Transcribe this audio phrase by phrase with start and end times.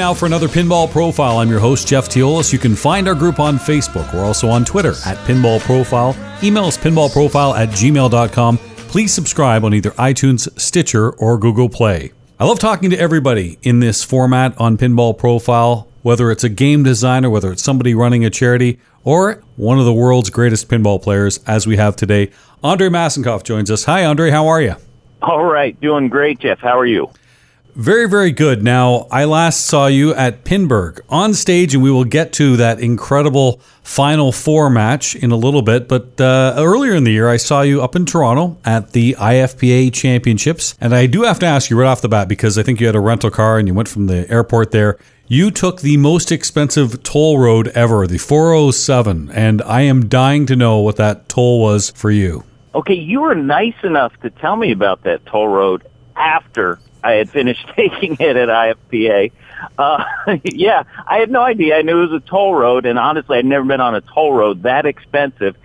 [0.00, 1.36] now for another Pinball Profile.
[1.36, 2.54] I'm your host, Jeff Teolis.
[2.54, 4.10] You can find our group on Facebook.
[4.14, 6.16] We're also on Twitter at Pinball Profile.
[6.42, 8.56] Email us pinballprofile at gmail.com.
[8.56, 12.12] Please subscribe on either iTunes, Stitcher, or Google Play.
[12.38, 16.82] I love talking to everybody in this format on Pinball Profile, whether it's a game
[16.82, 21.40] designer, whether it's somebody running a charity, or one of the world's greatest pinball players,
[21.46, 22.30] as we have today.
[22.64, 23.84] Andre Massenkoff joins us.
[23.84, 24.30] Hi, Andre.
[24.30, 24.76] How are you?
[25.20, 25.78] All right.
[25.82, 26.58] Doing great, Jeff.
[26.60, 27.10] How are you?
[27.74, 28.62] Very, very good.
[28.62, 32.80] Now, I last saw you at Pinburgh on stage, and we will get to that
[32.80, 35.88] incredible Final Four match in a little bit.
[35.88, 39.92] But uh, earlier in the year, I saw you up in Toronto at the IFPA
[39.92, 40.74] Championships.
[40.80, 42.86] And I do have to ask you right off the bat, because I think you
[42.86, 44.98] had a rental car and you went from the airport there.
[45.26, 50.56] You took the most expensive toll road ever, the 407, and I am dying to
[50.56, 52.42] know what that toll was for you.
[52.74, 55.86] Okay, you were nice enough to tell me about that toll road
[56.16, 59.32] after I had finished taking it at IFPA.
[59.78, 60.04] Uh,
[60.44, 61.76] yeah, I had no idea.
[61.76, 64.32] I knew it was a toll road, and honestly, I'd never been on a toll
[64.32, 65.56] road that expensive.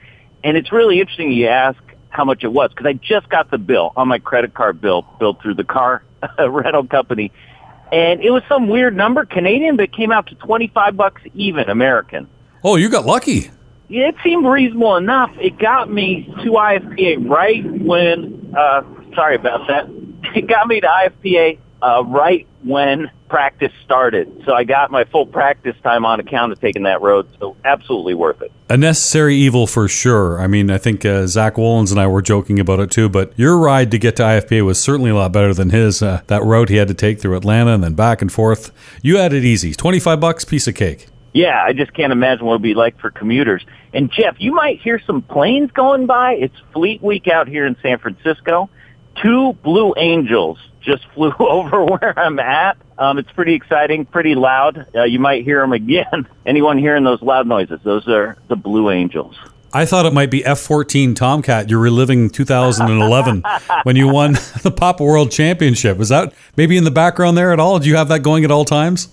[0.44, 3.58] And it's really interesting you ask how much it was because I just got the
[3.58, 6.04] bill on my credit card bill billed through the car
[6.40, 7.32] rental company,
[7.92, 11.22] and it was some weird number Canadian, but it came out to twenty five bucks
[11.34, 12.28] even American.
[12.64, 13.52] Oh, you got lucky.
[13.88, 15.32] Yeah, it seemed reasonable enough.
[15.40, 18.54] It got me to IFPA right when.
[18.58, 18.84] uh
[19.14, 19.88] Sorry about that
[20.38, 24.44] it got me to IFPA uh, right when practice started.
[24.46, 27.28] So I got my full practice time on account of taking that road.
[27.40, 28.52] So absolutely worth it.
[28.70, 30.40] A necessary evil for sure.
[30.40, 33.10] I mean, I think uh, Zach Wollens and I were joking about it too.
[33.10, 36.02] But your ride to get to IFPA was certainly a lot better than his.
[36.02, 38.72] Uh, that road he had to take through Atlanta and then back and forth.
[39.02, 39.74] You had it easy.
[39.74, 41.08] Twenty five bucks, piece of cake.
[41.34, 43.66] Yeah, I just can't imagine what it'd be like for commuters.
[43.94, 46.34] And Jeff, you might hear some planes going by.
[46.34, 48.70] It's Fleet Week out here in San Francisco
[49.22, 52.78] two Blue Angels just flew over where I'm at.
[52.98, 54.88] Um, it's pretty exciting, pretty loud.
[54.96, 56.28] Uh, you might hear them again.
[56.46, 57.82] Anyone hearing those loud noises?
[57.84, 59.36] Those are the Blue Angels.
[59.74, 61.70] I thought it might be F-14 Tomcat.
[61.70, 63.44] You're reliving 2011
[63.84, 65.98] when you won the Papa World Championship.
[65.98, 67.80] Was that maybe in the background there at all?
[67.80, 69.10] Do you have that going at all times?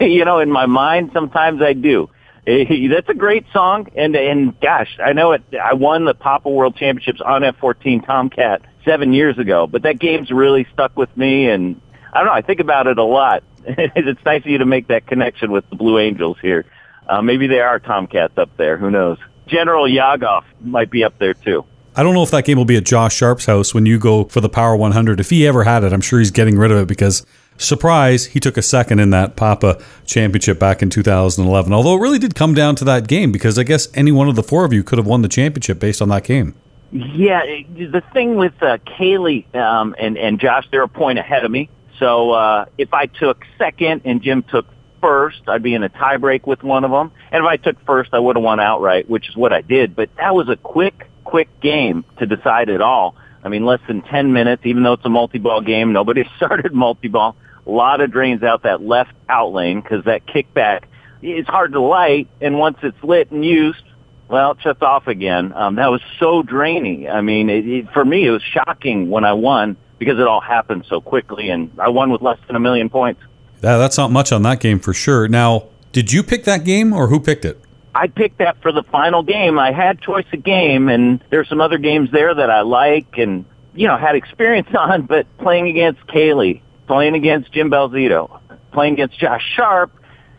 [0.00, 2.08] you know, in my mind, sometimes I do.
[2.46, 5.42] That's a great song, and and gosh, I know it.
[5.60, 10.30] I won the Papa World Championships on F-14 Tomcat seven years ago, but that game's
[10.30, 11.80] really stuck with me, and
[12.12, 12.32] I don't know.
[12.32, 13.42] I think about it a lot.
[13.64, 16.64] it's nice of you to make that connection with the Blue Angels here.
[17.08, 18.76] Uh, maybe they are Tomcats up there.
[18.76, 19.18] Who knows?
[19.46, 21.64] General Yagoff might be up there too.
[21.96, 24.24] I don't know if that game will be at Josh Sharpe's house when you go
[24.24, 25.18] for the Power 100.
[25.18, 27.26] If he ever had it, I'm sure he's getting rid of it because,
[27.58, 31.72] surprise, he took a second in that Papa championship back in 2011.
[31.72, 34.36] Although it really did come down to that game because I guess any one of
[34.36, 36.54] the four of you could have won the championship based on that game.
[36.92, 41.50] Yeah, the thing with uh, Kaylee um, and and Josh, they're a point ahead of
[41.50, 41.70] me.
[42.00, 44.66] So uh, if I took second and Jim took
[45.00, 47.12] first, I'd be in a tiebreak with one of them.
[47.30, 49.94] And if I took first, I would have won outright, which is what I did.
[49.94, 53.14] But that was a quick, quick game to decide it all.
[53.42, 57.36] I mean, less than 10 minutes, even though it's a multi-ball game, nobody started multi-ball.
[57.66, 60.84] A lot of drains out that left out lane because that kickback
[61.22, 62.28] is hard to light.
[62.40, 63.82] And once it's lit and used,
[64.30, 65.52] well, it shuts off again.
[65.54, 67.08] Um, that was so draining.
[67.08, 70.40] I mean, it, it, for me, it was shocking when I won because it all
[70.40, 73.20] happened so quickly, and I won with less than a million points.
[73.62, 75.28] Yeah, that's not much on that game for sure.
[75.28, 77.60] Now, did you pick that game, or who picked it?
[77.94, 79.58] I picked that for the final game.
[79.58, 83.18] I had choice of game, and there there's some other games there that I like
[83.18, 85.02] and you know had experience on.
[85.02, 88.40] But playing against Kaylee, playing against Jim Belsito,
[88.72, 89.92] playing against Josh Sharpe,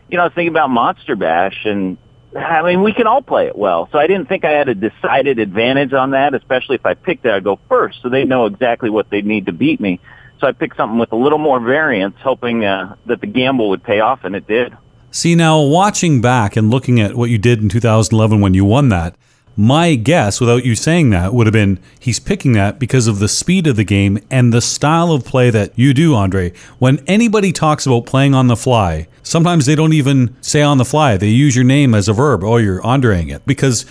[0.08, 1.98] you know, I was thinking about Monster Bash, and
[2.36, 3.88] I mean, we can all play it well.
[3.92, 7.26] So I didn't think I had a decided advantage on that, especially if I picked
[7.26, 8.00] it, I'd go first.
[8.02, 10.00] So they know exactly what they need to beat me.
[10.40, 13.84] So I picked something with a little more variance, hoping uh, that the gamble would
[13.84, 14.76] pay off, and it did.
[15.10, 18.88] See, now watching back and looking at what you did in 2011 when you won
[18.88, 19.14] that,
[19.56, 23.28] my guess, without you saying that, would have been he's picking that because of the
[23.28, 26.52] speed of the game and the style of play that you do, Andre.
[26.78, 30.84] When anybody talks about playing on the fly, sometimes they don't even say on the
[30.84, 31.16] fly.
[31.16, 32.42] They use your name as a verb.
[32.42, 33.84] Oh, you're Andreing it because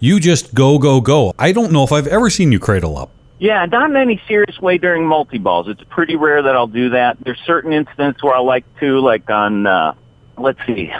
[0.00, 1.32] you just go, go, go.
[1.38, 3.10] I don't know if I've ever seen you cradle up.
[3.38, 5.68] Yeah, not in any serious way during multi balls.
[5.68, 7.18] It's pretty rare that I'll do that.
[7.20, 9.94] There's certain instances where I like to, like on, uh,
[10.38, 10.90] let's see,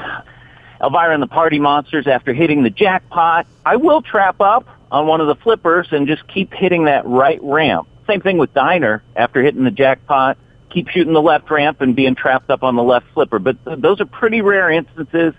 [0.80, 3.46] Elvira and the Party Monsters after hitting the jackpot.
[3.64, 7.38] I will trap up on one of the flippers and just keep hitting that right
[7.42, 7.88] ramp.
[8.06, 10.38] Same thing with Diner after hitting the jackpot.
[10.70, 13.38] Keep shooting the left ramp and being trapped up on the left flipper.
[13.38, 15.34] But th- those are pretty rare instances,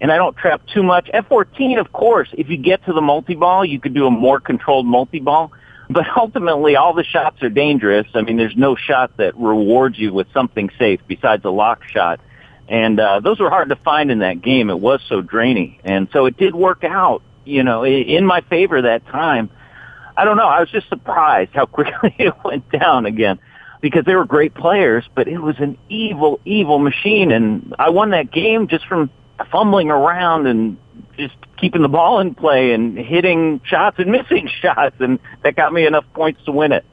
[0.00, 1.08] and I don't trap too much.
[1.12, 4.86] F14, of course, if you get to the multi-ball, you could do a more controlled
[4.86, 5.52] multi-ball.
[5.90, 8.06] But ultimately, all the shots are dangerous.
[8.14, 12.20] I mean, there's no shot that rewards you with something safe besides a lock shot
[12.68, 14.70] And uh, those were hard to find in that game.
[14.70, 15.80] It was so draining.
[15.84, 19.50] And so it did work out, you know, in my favor that time.
[20.16, 20.46] I don't know.
[20.46, 23.38] I was just surprised how quickly it went down again
[23.80, 27.32] because they were great players, but it was an evil, evil machine.
[27.32, 29.10] And I won that game just from
[29.50, 30.78] fumbling around and
[31.18, 34.96] just keeping the ball in play and hitting shots and missing shots.
[35.00, 36.84] And that got me enough points to win it.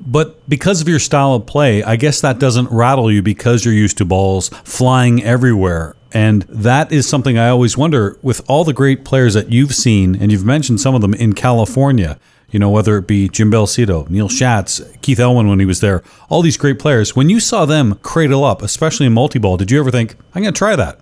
[0.00, 3.74] But because of your style of play, I guess that doesn't rattle you because you're
[3.74, 5.94] used to balls flying everywhere.
[6.12, 10.16] And that is something I always wonder with all the great players that you've seen,
[10.16, 12.18] and you've mentioned some of them in California,
[12.50, 16.02] you know, whether it be Jim Belsito, Neil Shatz, Keith Elwin when he was there,
[16.28, 17.14] all these great players.
[17.14, 20.42] When you saw them cradle up, especially in multi ball, did you ever think, I'm
[20.42, 20.98] going to try that?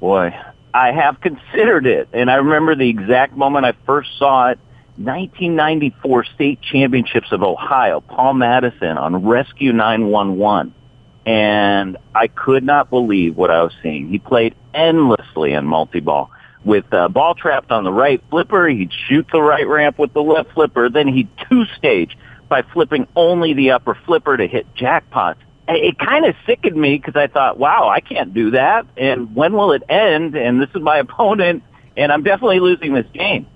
[0.00, 0.34] Boy,
[0.72, 2.08] I have considered it.
[2.12, 4.58] And I remember the exact moment I first saw it
[4.98, 10.74] 1994 state championships of Ohio, Paul Madison on Rescue 911.
[11.26, 14.08] And I could not believe what I was seeing.
[14.08, 16.30] He played endlessly in multi-ball.
[16.64, 20.22] With uh, ball trapped on the right flipper, he'd shoot the right ramp with the
[20.22, 20.88] left flipper.
[20.88, 22.16] Then he'd two-stage
[22.48, 25.36] by flipping only the upper flipper to hit jackpots.
[25.68, 28.86] It kind of sickened me because I thought, wow, I can't do that.
[28.96, 30.36] And when will it end?
[30.36, 31.64] And this is my opponent,
[31.96, 33.46] and I'm definitely losing this game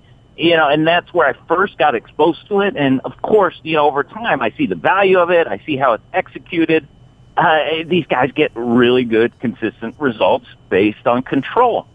[0.41, 2.75] you know, and that's where I first got exposed to it.
[2.75, 5.47] And of course, you know, over time, I see the value of it.
[5.47, 6.87] I see how it's executed.
[7.37, 11.87] Uh, these guys get really good, consistent results based on control,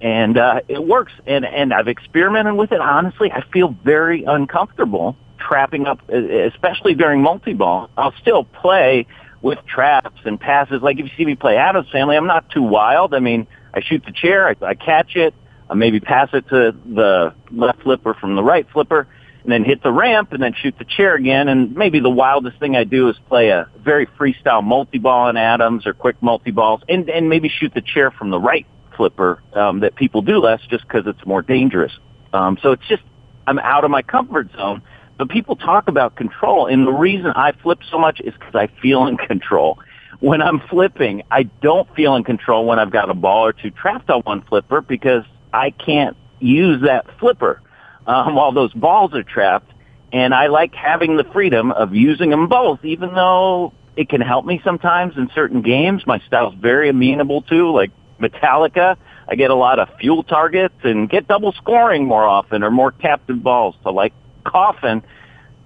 [0.00, 1.12] and uh, it works.
[1.26, 2.80] And and I've experimented with it.
[2.80, 7.90] Honestly, I feel very uncomfortable trapping up, especially during multi-ball.
[7.96, 9.06] I'll still play
[9.40, 10.82] with traps and passes.
[10.82, 13.14] Like if you see me play Addams Family, I'm not too wild.
[13.14, 15.34] I mean, I shoot the chair, I, I catch it,
[15.72, 19.08] uh, maybe pass it to the left flipper from the right flipper,
[19.42, 21.48] and then hit the ramp and then shoot the chair again.
[21.48, 25.86] And maybe the wildest thing I do is play a very freestyle multi-ball in Addams
[25.86, 28.66] or quick multi-balls and, and maybe shoot the chair from the right
[28.96, 31.92] flipper um, that people do less just because it's more dangerous.
[32.32, 33.02] Um, so it's just,
[33.46, 34.82] I'm out of my comfort zone.
[35.18, 38.68] But people talk about control, and the reason I flip so much is because I
[38.80, 39.78] feel in control.
[40.20, 43.70] When I'm flipping, I don't feel in control when I've got a ball or two
[43.70, 47.60] trapped on one flipper because I can't use that flipper
[48.06, 49.70] um, while those balls are trapped.
[50.12, 54.44] And I like having the freedom of using them both, even though it can help
[54.44, 56.06] me sometimes in certain games.
[56.06, 57.90] My style's very amenable to, like
[58.20, 58.96] Metallica.
[59.28, 62.92] I get a lot of fuel targets and get double scoring more often or more
[62.92, 63.74] captive balls.
[63.82, 64.12] So like
[64.44, 65.02] Coffin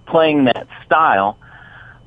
[0.06, 1.38] playing that style.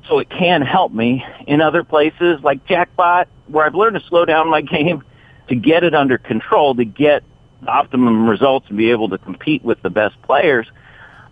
[0.08, 4.24] So it can help me in other places like Jackpot where I've learned to slow
[4.24, 5.04] down my game
[5.48, 7.22] to get it under control, to get
[7.66, 10.66] optimum results and be able to compete with the best players,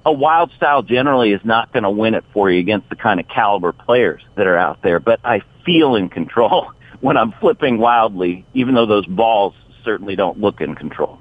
[0.04, 3.20] a wild style generally is not going to win it for you against the kind
[3.20, 5.00] of caliber players that are out there.
[5.00, 9.54] But I feel in control when I'm flipping wildly, even though those balls
[9.84, 11.18] certainly don't look in control.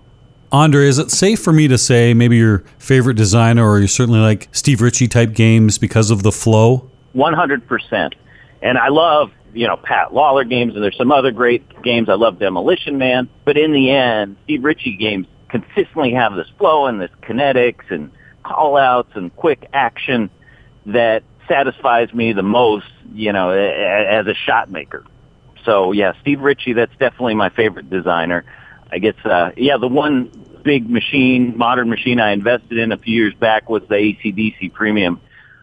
[0.51, 4.21] Andre, is it safe for me to say maybe your favorite designer or you certainly
[4.21, 6.89] like Steve Ritchie type games because of the flow?
[7.15, 8.13] 100%.
[8.61, 12.09] And I love you know, Pat Lawler games, and there's some other great games.
[12.09, 13.27] I love Demolition Man.
[13.43, 18.11] But in the end, Steve Ritchie games consistently have this flow and this kinetics and
[18.43, 20.29] call outs and quick action
[20.85, 25.03] that satisfies me the most, you know, as a shot maker.
[25.65, 28.45] So yeah, Steve Ritchie, that's definitely my favorite designer.
[28.91, 30.31] I guess, uh, yeah, the one
[30.63, 35.19] big machine, modern machine I invested in a few years back was the ACDC Premium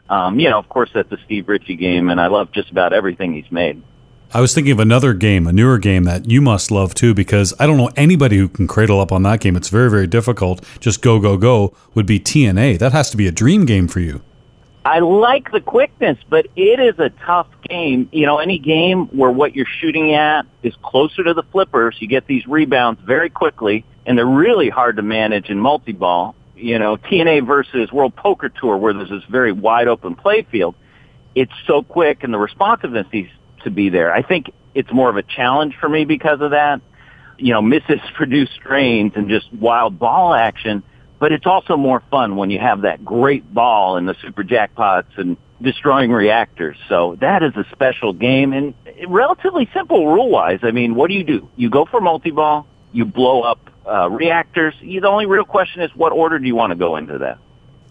[0.08, 2.92] um, you know, of course, that's a Steve Ritchie game, and I love just about
[2.92, 3.82] everything he's made.
[4.32, 7.54] I was thinking of another game, a newer game that you must love too, because
[7.61, 9.54] I don't know anybody who can cradle up on that game.
[9.54, 10.64] It's very, very difficult.
[10.80, 12.80] Just go, go, go would be TNA.
[12.80, 14.23] That has to be a dream game for you.
[14.84, 18.08] I like the quickness, but it is a tough game.
[18.12, 22.08] You know, any game where what you're shooting at is closer to the flippers, you
[22.08, 26.34] get these rebounds very quickly, and they're really hard to manage in multi-ball
[26.64, 30.75] you know, TNA versus World Poker Tour, where there's this very wide open play field,
[31.35, 33.28] it's so quick and the responsiveness needs
[33.64, 34.11] to be there.
[34.11, 36.80] I think it's more of a challenge for me because of that.
[37.37, 40.83] You know, misses produce strains and just wild ball action,
[41.18, 45.18] but it's also more fun when you have that great ball and the super jackpots
[45.18, 46.78] and destroying reactors.
[46.88, 48.73] So that is a special game and
[49.06, 50.61] relatively simple rule wise.
[50.62, 51.47] I mean, what do you do?
[51.56, 54.75] You go for multi-ball, you blow up uh, reactors.
[54.81, 57.38] The only real question is what order do you want to go into that?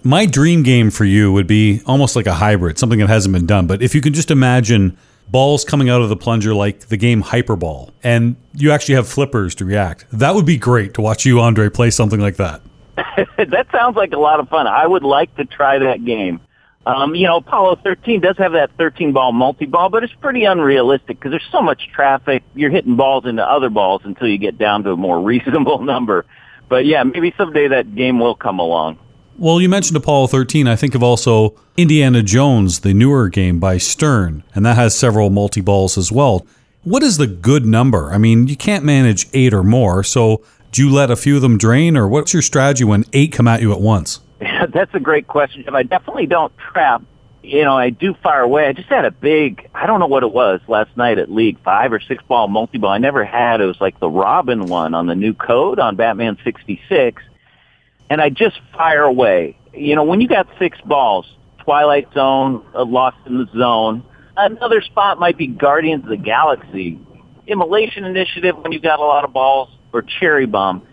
[0.04, 3.46] My dream game for you would be almost like a hybrid, something that hasn't been
[3.46, 3.68] done.
[3.68, 4.98] But if you can just imagine
[5.30, 9.56] balls coming out of the plunger like the game Hyperball, and you actually have flippers
[9.56, 12.62] to react, that would be great to watch you, Andre, play something like that.
[12.96, 14.68] that sounds like a lot of fun.
[14.68, 16.42] I would like to try that game.
[16.86, 20.44] Um, you know, Apollo 13 does have that 13 ball multi ball, but it's pretty
[20.44, 22.44] unrealistic because there's so much traffic.
[22.56, 26.26] You're hitting balls into other balls until you get down to a more reasonable number.
[26.68, 29.00] But yeah, maybe someday that game will come along.
[29.38, 30.68] Well, you mentioned Apollo 13.
[30.68, 35.30] I think of also Indiana Jones, the newer game by Stern, and that has several
[35.30, 36.46] multi balls as well.
[36.84, 38.12] What is the good number?
[38.12, 41.42] I mean, you can't manage eight or more, so do you let a few of
[41.42, 44.20] them drain, or what's your strategy when eight come at you at once?
[44.74, 45.66] That's a great question.
[45.74, 47.04] I definitely don't trap.
[47.42, 48.68] You know, I do fire away.
[48.68, 51.62] I just had a big, I don't know what it was last night at League,
[51.62, 52.92] five or six ball multi ball.
[52.92, 56.38] I never had, it was like the Robin one on the new code on Batman
[56.44, 57.22] 66
[58.10, 59.58] and I just fire away.
[59.74, 61.26] You know, when you got six balls,
[61.64, 64.04] Twilight Zone, uh, Lost in the Zone,
[64.38, 67.00] another spot might be Guardians of the Galaxy,
[67.48, 70.86] Immolation Initiative when you've got a lot of balls, or Cherry Bomb.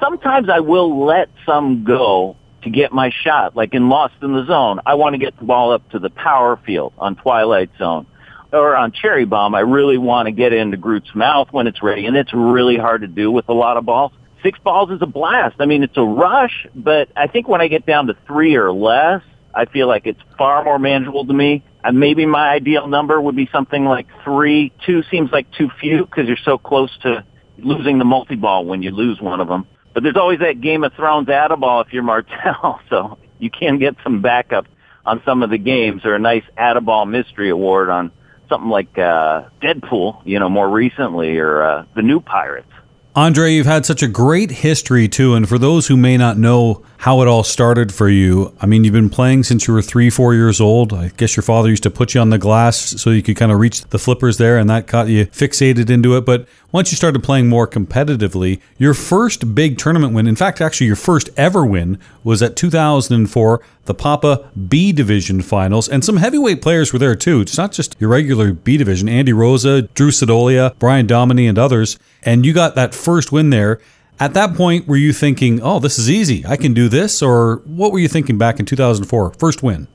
[0.00, 4.44] Sometimes I will let some go to get my shot, like in Lost in the
[4.46, 4.80] Zone.
[4.84, 8.06] I want to get the ball up to the power field on Twilight Zone.
[8.52, 12.06] Or on Cherry Bomb, I really want to get into Groot's mouth when it's ready,
[12.06, 14.12] and it's really hard to do with a lot of balls
[14.46, 15.56] six balls is a blast.
[15.58, 18.72] I mean, it's a rush, but I think when I get down to three or
[18.72, 21.64] less, I feel like it's far more manageable to me.
[21.82, 24.72] And maybe my ideal number would be something like three.
[24.84, 27.24] Two seems like too few because you're so close to
[27.58, 29.66] losing the multi-ball when you lose one of them.
[29.96, 33.96] But there's always that Game of Thrones ball if you're Martell, so you can get
[34.04, 34.66] some backup
[35.06, 36.44] on some of the games or a nice
[36.82, 38.12] ball mystery award on
[38.50, 42.68] something like uh, Deadpool, you know, more recently, or uh, the new Pirates.
[43.16, 46.84] Andre, you've had such a great history too, and for those who may not know
[46.98, 50.10] how it all started for you, I mean, you've been playing since you were three,
[50.10, 50.92] four years old.
[50.92, 53.50] I guess your father used to put you on the glass so you could kind
[53.50, 56.26] of reach the flippers there, and that got you fixated into it.
[56.26, 60.86] But once you started playing more competitively, your first big tournament win, in fact, actually
[60.86, 66.60] your first ever win, was at 2004, the Papa B Division Finals, and some heavyweight
[66.60, 67.40] players were there too.
[67.40, 69.08] It's not just your regular B Division.
[69.08, 71.98] Andy Rosa, Drew Sadolia, Brian Dominy, and others.
[72.24, 73.80] And you got that first win there.
[74.20, 76.44] At that point, were you thinking, "Oh, this is easy.
[76.46, 79.88] I can do this," or what were you thinking back in 2004, first win?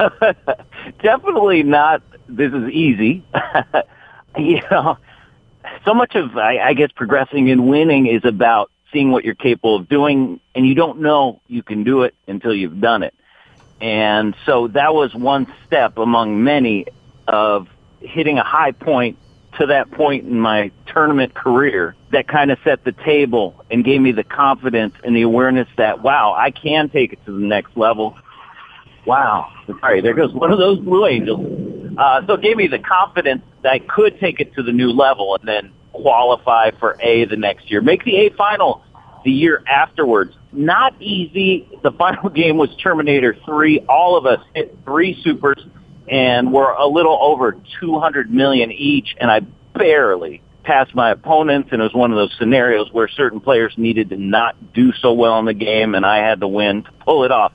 [1.02, 2.00] Definitely not.
[2.26, 3.22] This is easy.
[4.38, 4.96] you know,
[5.86, 9.76] so much of I, I guess progressing and winning is about seeing what you're capable
[9.76, 13.14] of doing, and you don't know you can do it until you've done it.
[13.80, 16.86] And so that was one step among many
[17.28, 17.68] of
[18.00, 19.18] hitting a high point
[19.58, 24.00] to that point in my tournament career that kind of set the table and gave
[24.00, 27.76] me the confidence and the awareness that, wow, I can take it to the next
[27.76, 28.16] level.
[29.06, 29.52] Wow.
[29.80, 31.94] Sorry, there goes one of those Blue Angels.
[31.96, 34.90] Uh, so it gave me the confidence that I could take it to the new
[34.90, 35.72] level and then
[36.06, 37.80] qualify for A the next year.
[37.80, 38.84] Make the A final
[39.24, 40.36] the year afterwards.
[40.52, 41.68] Not easy.
[41.82, 43.86] The final game was Terminator 3.
[43.88, 45.58] All of us hit three supers
[46.08, 49.40] and we're a little over 200 million each and I
[49.76, 54.10] barely passed my opponents and it was one of those scenarios where certain players needed
[54.10, 57.24] to not do so well in the game and I had to win to pull
[57.24, 57.52] it off.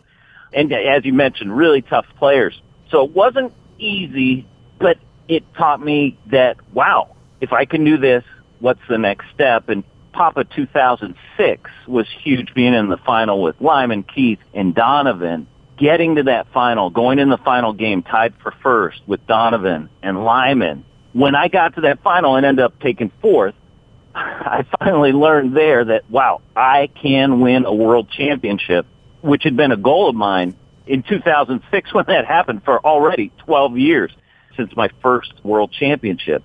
[0.51, 2.61] And as you mentioned, really tough players.
[2.89, 4.45] So it wasn't easy,
[4.77, 4.97] but
[5.29, 8.23] it taught me that, wow, if I can do this,
[8.61, 9.69] what's the next step?
[9.69, 15.47] And Papa 2006 was huge being in the final with Lyman, Keith, and Donovan.
[15.77, 20.23] Getting to that final, going in the final game tied for first with Donovan and
[20.23, 20.85] Lyman.
[21.13, 23.55] When I got to that final and ended up taking fourth,
[24.15, 28.85] I finally learned there that, wow, I can win a world championship,
[29.21, 33.77] which had been a goal of mine in 2006 when that happened for already 12
[33.77, 34.11] years
[34.55, 36.43] since my first world championship.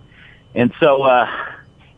[0.55, 1.27] And so, uh,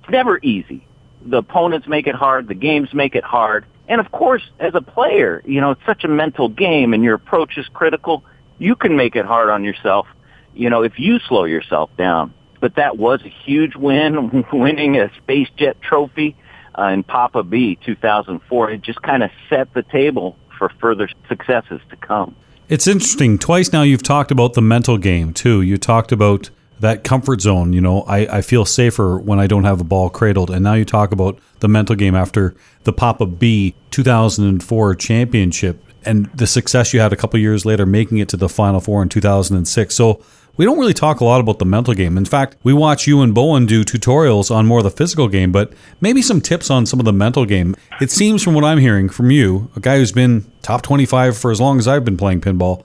[0.08, 0.86] it's never easy.
[1.26, 2.48] The opponents make it hard.
[2.48, 3.66] The games make it hard.
[3.88, 7.14] And of course, as a player, you know, it's such a mental game and your
[7.14, 8.24] approach is critical.
[8.58, 10.06] You can make it hard on yourself,
[10.54, 12.32] you know, if you slow yourself down.
[12.60, 16.36] But that was a huge win, winning a Space Jet trophy
[16.78, 18.70] uh, in Papa B 2004.
[18.70, 22.34] It just kind of set the table for further successes to come.
[22.68, 23.38] It's interesting.
[23.38, 25.60] Twice now you've talked about the mental game, too.
[25.60, 26.50] You talked about
[26.80, 27.72] that comfort zone.
[27.72, 30.50] You know, I, I feel safer when I don't have a ball cradled.
[30.50, 32.54] And now you talk about the mental game after
[32.84, 38.18] the Papa B 2004 championship and the success you had a couple years later making
[38.18, 39.94] it to the Final Four in 2006.
[39.94, 40.22] So
[40.56, 42.18] we don't really talk a lot about the mental game.
[42.18, 45.52] In fact, we watch you and Bowen do tutorials on more of the physical game,
[45.52, 47.76] but maybe some tips on some of the mental game.
[48.00, 51.52] It seems from what I'm hearing from you, a guy who's been top 25 for
[51.52, 52.84] as long as I've been playing pinball,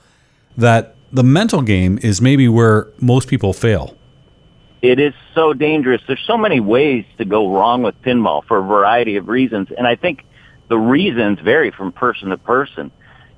[0.56, 3.96] that the mental game is maybe where most people fail.
[4.82, 6.02] It is so dangerous.
[6.08, 9.70] There's so many ways to go wrong with pinball for a variety of reasons.
[9.78, 10.26] And I think
[10.68, 12.92] the reasons vary from person to person.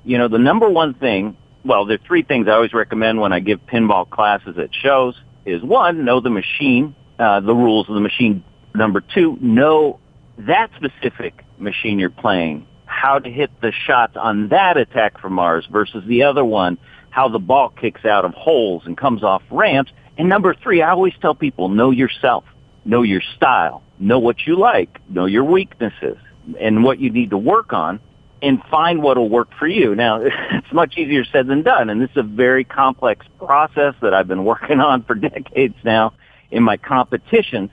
[0.04, 3.32] You know, the number one thing well, there are three things I always recommend when
[3.32, 7.94] I give pinball classes at shows is one, know the machine, uh, the rules of
[7.94, 8.44] the machine.
[8.74, 9.98] Number two, know
[10.38, 15.66] that specific machine you're playing, how to hit the shots on that attack from Mars
[15.70, 16.78] versus the other one,
[17.16, 19.90] how the ball kicks out of holes and comes off ramps.
[20.18, 22.44] And number three, I always tell people, know yourself,
[22.84, 26.18] know your style, know what you like, know your weaknesses
[26.60, 28.00] and what you need to work on
[28.42, 29.94] and find what will work for you.
[29.94, 34.12] Now, it's much easier said than done, and this is a very complex process that
[34.12, 36.12] I've been working on for decades now
[36.50, 37.70] in my competitions.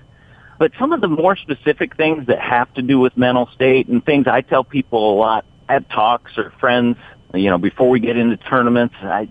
[0.58, 4.06] But some of the more specific things that have to do with mental state and
[4.06, 6.96] things I tell people a lot at talks or friends,
[7.34, 9.30] you know, before we get into tournaments, I,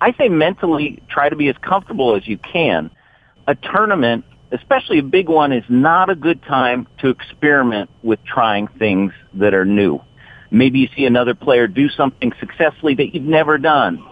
[0.00, 2.90] I say mentally try to be as comfortable as you can.
[3.46, 8.68] A tournament, especially a big one, is not a good time to experiment with trying
[8.68, 10.00] things that are new
[10.54, 14.04] Maybe you see another player do something successfully that you've never done.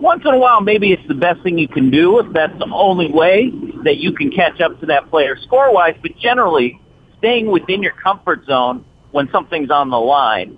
[0.00, 2.68] Once in a while, maybe it's the best thing you can do if that's the
[2.74, 3.52] only way
[3.84, 5.94] that you can catch up to that player score-wise.
[6.02, 6.80] But generally,
[7.18, 10.56] staying within your comfort zone when something's on the line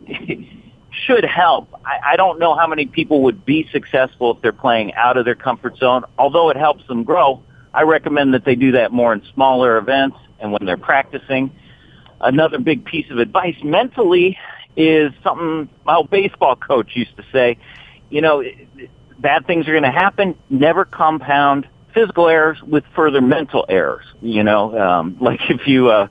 [1.05, 1.69] should help.
[1.85, 5.25] I, I don't know how many people would be successful if they're playing out of
[5.25, 6.05] their comfort zone.
[6.19, 7.43] Although it helps them grow,
[7.75, 11.50] I recommend that they do that more in smaller events and when they're practicing.
[12.21, 14.38] Another big piece of advice mentally,
[14.76, 17.59] is something my old baseball coach used to say.
[18.11, 18.45] You know,
[19.19, 20.37] bad things are going to happen.
[20.50, 24.05] Never compound physical errors with further mental errors.
[24.21, 26.09] You know, um, like if you, uh,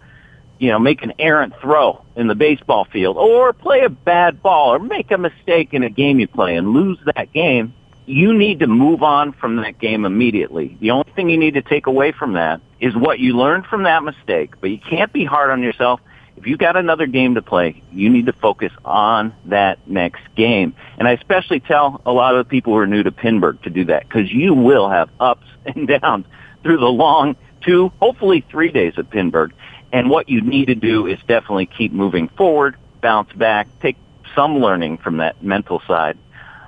[0.59, 4.73] you know, make an errant throw in the baseball field or play a bad ball
[4.73, 7.73] or make a mistake in a game you play and lose that game,
[8.05, 10.77] you need to move on from that game immediately.
[10.79, 13.83] The only thing you need to take away from that is what you learned from
[13.83, 15.99] that mistake, but you can't be hard on yourself
[16.37, 20.75] if you got another game to play, you need to focus on that next game.
[20.97, 23.69] And I especially tell a lot of the people who are new to Pinburgh to
[23.69, 26.25] do that because you will have ups and downs
[26.63, 29.51] through the long two, hopefully three days at Pinburgh.
[29.95, 33.95] And what you need to do is definitely keep moving forward, bounce back, take
[34.35, 36.17] some learning from that mental side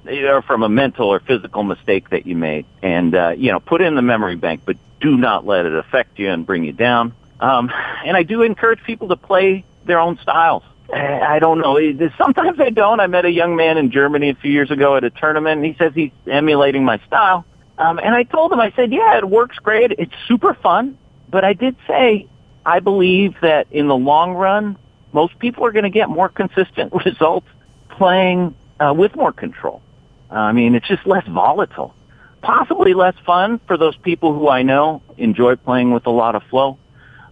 [0.07, 3.81] or from a mental or physical mistake that you made and, uh, you know, put
[3.81, 7.13] in the memory bank, but do not let it affect you and bring you down.
[7.41, 7.69] Um,
[8.05, 10.63] and I do encourage people to play their own styles.
[10.93, 11.77] I don't know.
[12.17, 13.01] Sometimes I don't.
[13.01, 15.65] I met a young man in Germany a few years ago at a tournament, and
[15.65, 17.43] he says he's emulating my style.
[17.77, 19.91] Um, and I told him, I said, yeah, it works great.
[19.91, 20.97] It's super fun.
[21.29, 22.27] But I did say,
[22.67, 24.77] I believe that in the long run,
[25.13, 27.47] most people are going to get more consistent results
[27.89, 29.81] playing uh, with more control.
[30.29, 31.95] Uh, I mean, it's just less volatile.
[32.41, 36.43] Possibly less fun for those people who I know enjoy playing with a lot of
[36.49, 36.77] flow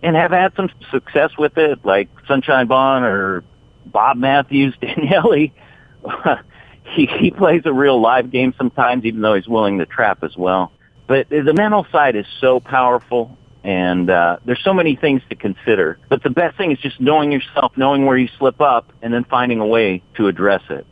[0.01, 3.43] and have had some success with it, like Sunshine Bond or
[3.85, 5.49] Bob Matthews, Daniele.
[6.95, 10.37] he he plays a real live game sometimes, even though he's willing to trap as
[10.37, 10.71] well.
[11.07, 15.97] But the mental side is so powerful, and uh, there's so many things to consider.
[16.07, 19.23] But the best thing is just knowing yourself, knowing where you slip up, and then
[19.23, 20.85] finding a way to address it.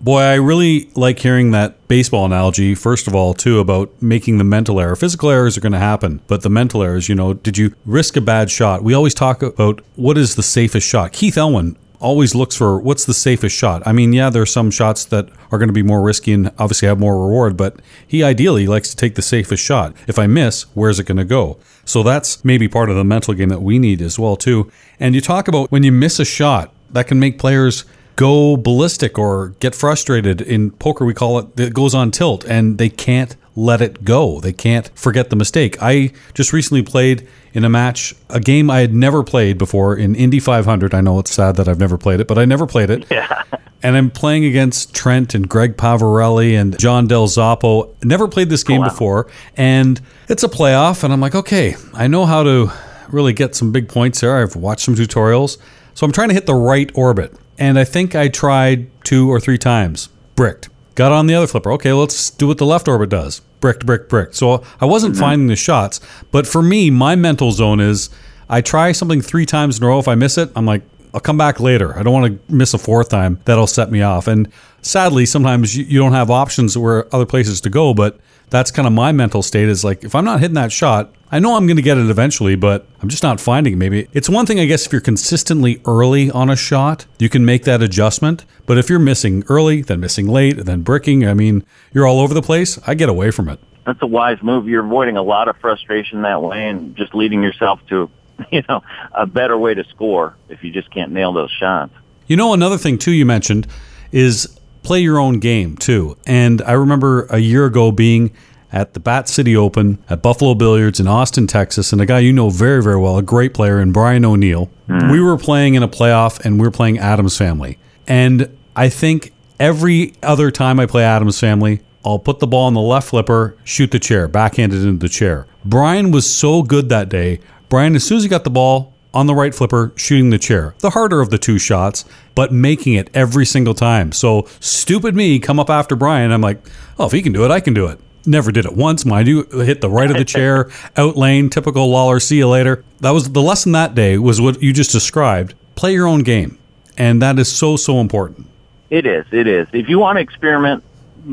[0.00, 4.44] Boy, I really like hearing that baseball analogy, first of all, too, about making the
[4.44, 4.94] mental error.
[4.94, 8.16] Physical errors are going to happen, but the mental errors, you know, did you risk
[8.16, 8.84] a bad shot?
[8.84, 11.12] We always talk about what is the safest shot.
[11.12, 13.82] Keith Elwin always looks for what's the safest shot.
[13.86, 16.48] I mean, yeah, there are some shots that are going to be more risky and
[16.58, 19.94] obviously have more reward, but he ideally likes to take the safest shot.
[20.06, 21.58] If I miss, where's it going to go?
[21.84, 24.70] So that's maybe part of the mental game that we need as well, too.
[25.00, 27.84] And you talk about when you miss a shot, that can make players
[28.16, 30.40] go ballistic or get frustrated.
[30.40, 34.40] In poker, we call it, it goes on tilt and they can't let it go.
[34.40, 35.76] They can't forget the mistake.
[35.82, 40.14] I just recently played in a match, a game I had never played before in
[40.14, 40.94] Indy 500.
[40.94, 43.04] I know it's sad that I've never played it, but I never played it.
[43.18, 43.42] Yeah.
[43.80, 47.94] And I'm playing against Trent and Greg Pavarelli and John Del Zoppo.
[48.04, 48.88] Never played this game wow.
[48.88, 49.28] before.
[49.56, 51.04] And it's a playoff.
[51.04, 52.72] And I'm like, okay, I know how to
[53.08, 54.36] really get some big points there.
[54.36, 55.58] I've watched some tutorials.
[55.94, 59.40] So I'm trying to hit the right orbit and I think I tried two or
[59.40, 60.08] three times.
[60.36, 60.68] Bricked.
[60.98, 61.70] Got on the other flipper.
[61.74, 63.38] Okay, let's do what the left orbit does.
[63.60, 64.34] Bricked, bricked, bricked.
[64.34, 65.22] So I wasn't mm-hmm.
[65.22, 66.00] finding the shots,
[66.32, 68.10] but for me, my mental zone is
[68.48, 70.00] I try something three times in a row.
[70.00, 70.82] If I miss it, I'm like,
[71.14, 71.98] I'll come back later.
[71.98, 73.40] I don't want to miss a fourth time.
[73.44, 74.28] That'll set me off.
[74.28, 74.50] And
[74.82, 78.18] sadly, sometimes you, you don't have options where other places to go, but
[78.50, 81.38] that's kind of my mental state is like if I'm not hitting that shot, I
[81.38, 83.76] know I'm going to get it eventually, but I'm just not finding it.
[83.76, 87.44] Maybe it's one thing, I guess, if you're consistently early on a shot, you can
[87.44, 88.46] make that adjustment.
[88.64, 92.32] But if you're missing early, then missing late, then bricking, I mean, you're all over
[92.32, 92.78] the place.
[92.86, 93.60] I get away from it.
[93.84, 94.68] That's a wise move.
[94.68, 98.10] You're avoiding a lot of frustration that way and just leading yourself to,
[98.50, 101.92] you know, a better way to score if you just can't nail those shots.
[102.26, 103.66] You know, another thing too you mentioned
[104.12, 106.16] is play your own game too.
[106.26, 108.32] And I remember a year ago being
[108.72, 112.32] at the Bat City Open at Buffalo Billiards in Austin, Texas, and a guy you
[112.32, 114.70] know very, very well, a great player, and Brian O'Neill.
[114.88, 115.10] Mm.
[115.10, 117.78] We were playing in a playoff, and we were playing Addams Family.
[118.06, 122.74] And I think every other time I play Addams Family, I'll put the ball on
[122.74, 125.46] the left flipper, shoot the chair, backhanded into the chair.
[125.64, 127.40] Brian was so good that day.
[127.68, 130.74] Brian, as soon as he got the ball on the right flipper, shooting the chair,
[130.78, 132.04] the harder of the two shots,
[132.34, 134.12] but making it every single time.
[134.12, 136.30] So stupid me come up after Brian.
[136.32, 136.64] I'm like,
[136.98, 138.00] oh, if he can do it, I can do it.
[138.26, 139.44] Never did it once, mind you.
[139.44, 142.20] Hit the right of the chair, out lane, typical Lawler.
[142.20, 142.84] See you later.
[143.00, 144.18] That was the lesson that day.
[144.18, 145.54] Was what you just described.
[145.76, 146.58] Play your own game,
[146.98, 148.46] and that is so so important.
[148.90, 149.24] It is.
[149.32, 149.68] It is.
[149.72, 150.84] If you want to experiment,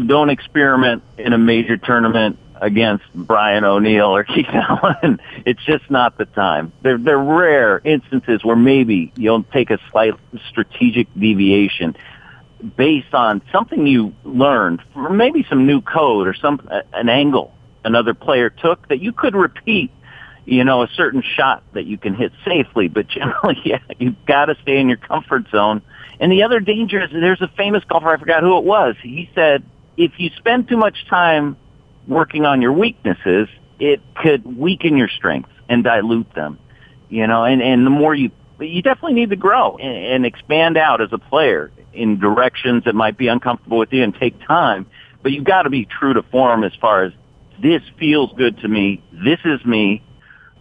[0.07, 5.19] don't experiment in a major tournament against Brian O'Neill or Keith Elwin.
[5.45, 6.73] It's just not the time.
[6.81, 10.15] They're, they're rare instances where maybe you'll take a slight
[10.49, 11.95] strategic deviation
[12.75, 18.15] based on something you learned, or maybe some new code or some an angle another
[18.15, 19.91] player took that you could repeat.
[20.45, 24.45] You know, a certain shot that you can hit safely, but generally, yeah, you've got
[24.45, 25.83] to stay in your comfort zone.
[26.19, 28.95] And the other danger is there's a famous golfer, I forgot who it was.
[29.03, 29.63] He said,
[29.97, 31.57] if you spend too much time
[32.07, 33.47] working on your weaknesses,
[33.79, 36.59] it could weaken your strengths and dilute them.
[37.09, 40.77] You know, and, and the more you, you definitely need to grow and, and expand
[40.77, 44.85] out as a player in directions that might be uncomfortable with you and take time.
[45.21, 47.13] But you've got to be true to form as far as
[47.61, 49.01] this feels good to me.
[49.11, 50.03] This is me.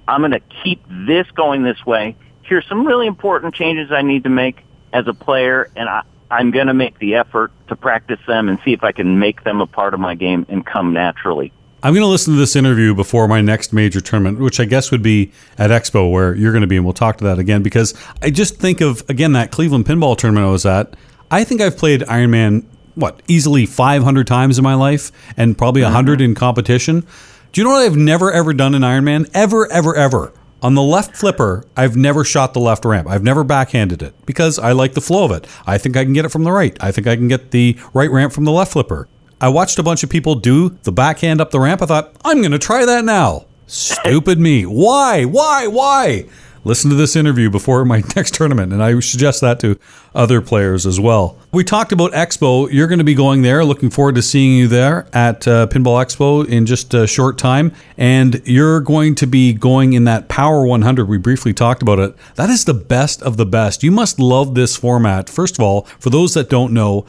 [0.07, 2.17] I'm going to keep this going this way.
[2.43, 4.61] Here's some really important changes I need to make
[4.93, 6.03] as a player, and I,
[6.35, 9.45] I'm going to make the effort to practice them and see if I can make
[9.45, 11.53] them a part of my game and come naturally.
[11.81, 14.91] I'm going to listen to this interview before my next major tournament, which I guess
[14.91, 17.63] would be at Expo, where you're going to be, and we'll talk to that again
[17.63, 20.97] because I just think of, again, that Cleveland pinball tournament I was at.
[21.31, 22.65] I think I've played Ironman,
[22.97, 26.25] what, easily 500 times in my life and probably 100 mm-hmm.
[26.25, 27.07] in competition.
[27.53, 29.31] Do you know what I've never, ever done in Ironman?
[29.35, 30.33] Ever, ever, ever.
[30.65, 33.07] On the left flipper, I've never shot the left ramp.
[33.07, 35.47] I've never backhanded it because I like the flow of it.
[35.67, 36.75] I think I can get it from the right.
[36.81, 39.07] I think I can get the right ramp from the left flipper.
[39.43, 41.83] I watched a bunch of people do the backhand up the ramp.
[41.83, 43.45] I thought, I'm going to try that now.
[43.67, 44.63] Stupid me.
[44.65, 45.27] Why?
[45.27, 45.67] Why?
[45.67, 46.25] Why?
[46.65, 48.73] Listen to this interview before my next tournament.
[48.73, 49.79] And I suggest that to
[50.15, 51.39] other players as well.
[51.53, 52.71] We talked about Expo.
[52.73, 53.65] You're going to be going there.
[53.65, 57.73] Looking forward to seeing you there at uh, Pinball Expo in just a short time.
[57.97, 61.09] And you're going to be going in that Power 100.
[61.09, 62.17] We briefly talked about it.
[62.35, 63.83] That is the best of the best.
[63.83, 65.29] You must love this format.
[65.29, 67.07] First of all, for those that don't know,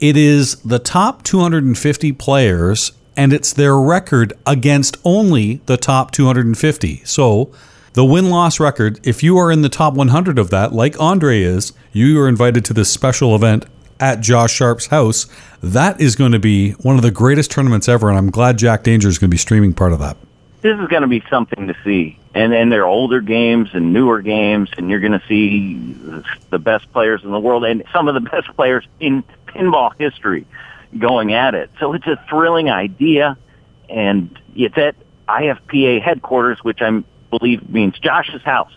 [0.00, 7.02] it is the top 250 players and it's their record against only the top 250.
[7.04, 7.50] So
[7.96, 11.40] the win loss record, if you are in the top 100 of that, like Andre
[11.40, 13.64] is, you are invited to this special event
[13.98, 15.26] at Josh Sharpe's house.
[15.62, 18.82] That is going to be one of the greatest tournaments ever, and I'm glad Jack
[18.82, 20.18] Danger is going to be streaming part of that.
[20.60, 22.18] This is going to be something to see.
[22.34, 25.74] And and they're older games and newer games, and you're going to see
[26.50, 30.44] the best players in the world and some of the best players in pinball history
[30.98, 31.70] going at it.
[31.80, 33.38] So it's a thrilling idea,
[33.88, 38.72] and it's at IFPA headquarters, which I'm believe means Josh's house.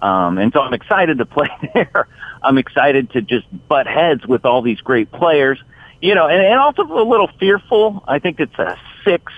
[0.00, 2.08] Um, and so I'm excited to play there.
[2.42, 5.58] I'm excited to just butt heads with all these great players,
[6.00, 8.02] you know, and, and also a little fearful.
[8.08, 9.32] I think it's a six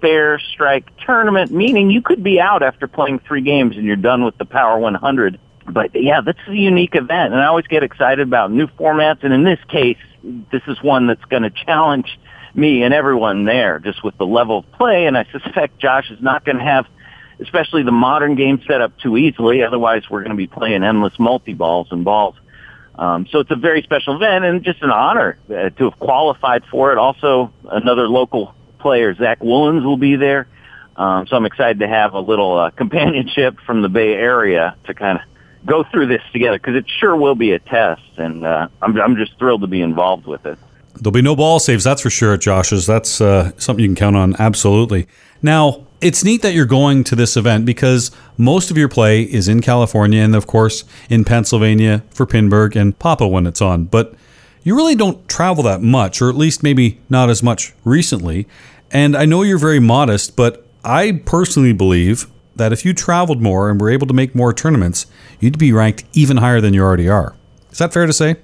[0.00, 4.24] fair strike tournament, meaning you could be out after playing three games and you're done
[4.24, 5.38] with the Power 100.
[5.66, 9.22] But yeah, this is a unique event, and I always get excited about new formats.
[9.22, 9.96] And in this case,
[10.50, 12.18] this is one that's going to challenge
[12.54, 15.06] me and everyone there, just with the level of play.
[15.06, 16.86] And I suspect Josh is not going to have
[17.42, 19.62] especially the modern game set up too easily.
[19.62, 22.34] Otherwise, we're going to be playing endless multi-balls and balls.
[22.94, 26.64] Um, so it's a very special event and just an honor uh, to have qualified
[26.70, 26.98] for it.
[26.98, 30.46] Also, another local player, Zach Woolens, will be there.
[30.96, 34.94] Um, so I'm excited to have a little uh, companionship from the Bay Area to
[34.94, 35.24] kind of
[35.64, 39.16] go through this together because it sure will be a test, and uh, I'm, I'm
[39.16, 40.58] just thrilled to be involved with it.
[40.94, 42.86] There'll be no ball saves, that's for sure at Josh's.
[42.86, 45.06] That's uh, something you can count on, absolutely.
[45.40, 49.48] Now, it's neat that you're going to this event because most of your play is
[49.48, 53.84] in California and, of course, in Pennsylvania for Pinburgh and Papa when it's on.
[53.84, 54.14] But
[54.64, 58.46] you really don't travel that much, or at least maybe not as much recently.
[58.90, 63.70] And I know you're very modest, but I personally believe that if you traveled more
[63.70, 65.06] and were able to make more tournaments,
[65.40, 67.34] you'd be ranked even higher than you already are.
[67.70, 68.36] Is that fair to say?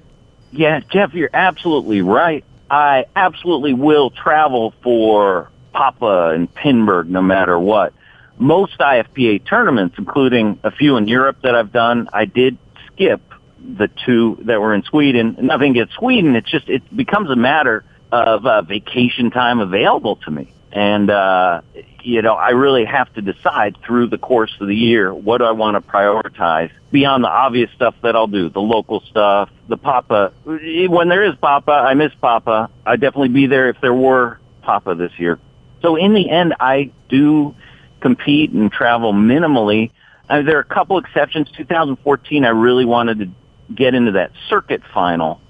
[0.52, 2.44] Yeah, Jeff, you're absolutely right.
[2.70, 7.92] I absolutely will travel for Papa and Pinburgh no matter what.
[8.38, 13.20] Most IFPA tournaments, including a few in Europe that I've done, I did skip
[13.60, 15.36] the two that were in Sweden.
[15.40, 16.36] Nothing against Sweden.
[16.36, 21.60] It's just it becomes a matter of uh, vacation time available to me, and uh,
[22.02, 25.50] you know I really have to decide through the course of the year what I
[25.52, 30.32] want to prioritize beyond the obvious stuff that I'll do, the local stuff, the Papa.
[30.44, 32.70] When there is Papa, I miss Papa.
[32.86, 35.38] I'd definitely be there if there were Papa this year.
[35.82, 37.54] So in the end, I do
[38.00, 39.90] compete and travel minimally.
[40.28, 41.50] Uh, there are a couple exceptions.
[41.56, 43.30] 2014, I really wanted to
[43.74, 45.40] get into that circuit final,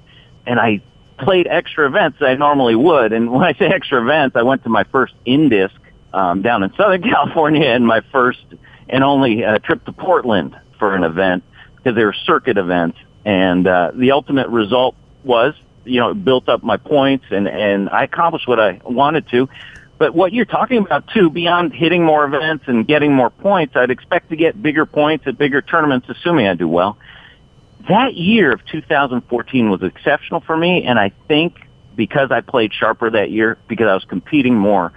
[0.47, 0.83] and I
[1.19, 3.13] played extra events I normally would.
[3.13, 5.71] And when I say extra events, I went to my first Indisc
[6.13, 8.45] um, down in Southern California and my first
[8.89, 11.45] and only uh, trip to Portland for an event
[11.77, 12.99] because they were circuit events.
[13.25, 17.91] And uh, the ultimate result was, you know, it built up my points and, and
[17.91, 19.49] I accomplished what I wanted to.
[19.99, 23.91] But what you're talking about too, beyond hitting more events and getting more points, I'd
[23.91, 26.97] expect to get bigger points at bigger tournaments, assuming I do well.
[27.89, 33.11] That year of 2014 was exceptional for me, and I think because I played sharper
[33.11, 34.93] that year, because I was competing more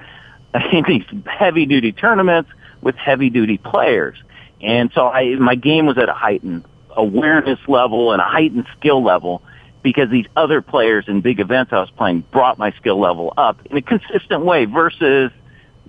[0.72, 4.18] in these heavy duty tournaments with heavy duty players.
[4.62, 9.04] And so I, my game was at a heightened awareness level and a heightened skill
[9.04, 9.42] level
[9.82, 13.66] because these other players in big events I was playing brought my skill level up
[13.66, 15.32] in a consistent way versus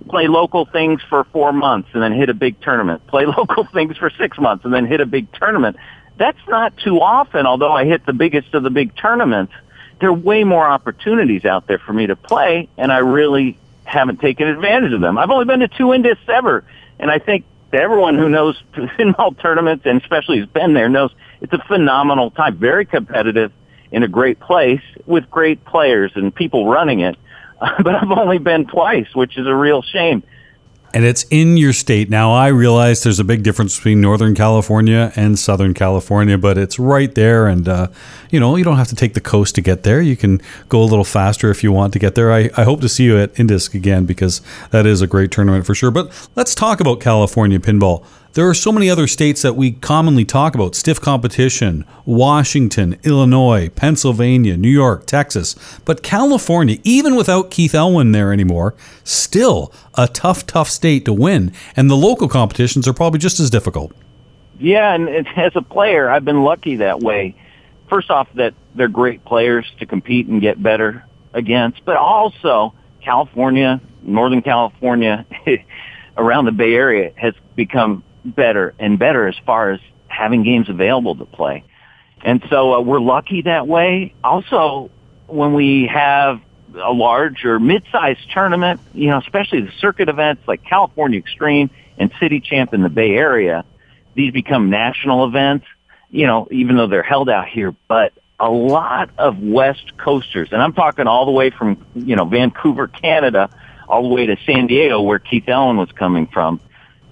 [0.09, 3.05] play local things for four months and then hit a big tournament.
[3.07, 5.77] Play local things for six months and then hit a big tournament.
[6.17, 9.53] That's not too often, although I hit the biggest of the big tournaments.
[9.99, 14.19] There are way more opportunities out there for me to play, and I really haven't
[14.19, 15.17] taken advantage of them.
[15.17, 16.63] I've only been to two Indiscs ever,
[16.99, 21.53] and I think everyone who knows pinball tournaments, and especially has been there, knows it's
[21.53, 23.51] a phenomenal time, very competitive,
[23.93, 27.15] in a great place with great players and people running it.
[27.59, 30.23] but I've only been twice, which is a real shame
[30.93, 32.09] and it's in your state.
[32.09, 36.77] Now, I realize there's a big difference between Northern California and Southern California, but it's
[36.77, 37.47] right there.
[37.47, 37.87] And, uh,
[38.29, 40.01] you know, you don't have to take the coast to get there.
[40.01, 42.31] You can go a little faster if you want to get there.
[42.31, 45.65] I, I hope to see you at Indisc again because that is a great tournament
[45.65, 45.89] for sure.
[45.89, 48.05] But let's talk about California pinball.
[48.33, 53.69] There are so many other states that we commonly talk about stiff competition Washington, Illinois,
[53.69, 55.55] Pennsylvania, New York, Texas.
[55.85, 61.53] But California, even without Keith Elwin there anymore, still a tough, tough state to win.
[61.75, 63.91] And the local competitions are probably just as difficult.
[64.59, 67.35] Yeah, and as a player, I've been lucky that way.
[67.87, 73.79] First off, that they're great players to compete and get better against, but also California,
[74.01, 75.23] Northern California,
[76.17, 81.15] around the Bay Area has become better and better as far as having games available
[81.15, 81.63] to play.
[82.23, 84.13] And so uh, we're lucky that way.
[84.23, 84.89] Also,
[85.27, 86.41] when we have
[86.75, 92.11] a large or mid-sized tournament, you know, especially the circuit events like California Extreme and
[92.19, 93.65] City Champ in the Bay Area,
[94.15, 95.65] these become national events,
[96.09, 97.75] you know, even though they're held out here.
[97.87, 102.25] But a lot of West Coasters, and I'm talking all the way from, you know,
[102.25, 103.49] Vancouver, Canada,
[103.87, 106.59] all the way to San Diego, where Keith Elwin was coming from,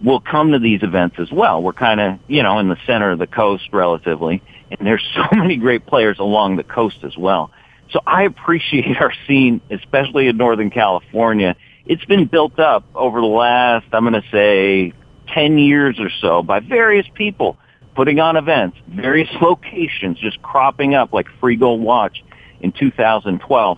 [0.03, 1.61] will come to these events as well.
[1.61, 5.25] We're kind of, you know, in the center of the coast relatively, and there's so
[5.35, 7.51] many great players along the coast as well.
[7.91, 11.55] So I appreciate our scene, especially in Northern California.
[11.85, 14.93] It's been built up over the last, I'm going to say,
[15.33, 17.57] 10 years or so by various people
[17.95, 22.23] putting on events, various locations just cropping up like Free Gold Watch
[22.61, 23.77] in 2012.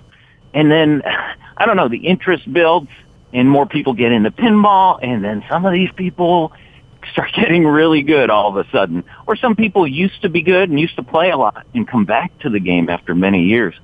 [0.54, 1.02] And then,
[1.58, 2.90] I don't know, the interest builds
[3.34, 6.54] and more people get into pinball, and then some of these people
[7.12, 9.04] start getting really good all of a sudden.
[9.28, 12.06] Or some people used to be good and used to play a lot and come
[12.06, 13.76] back to the game after many years.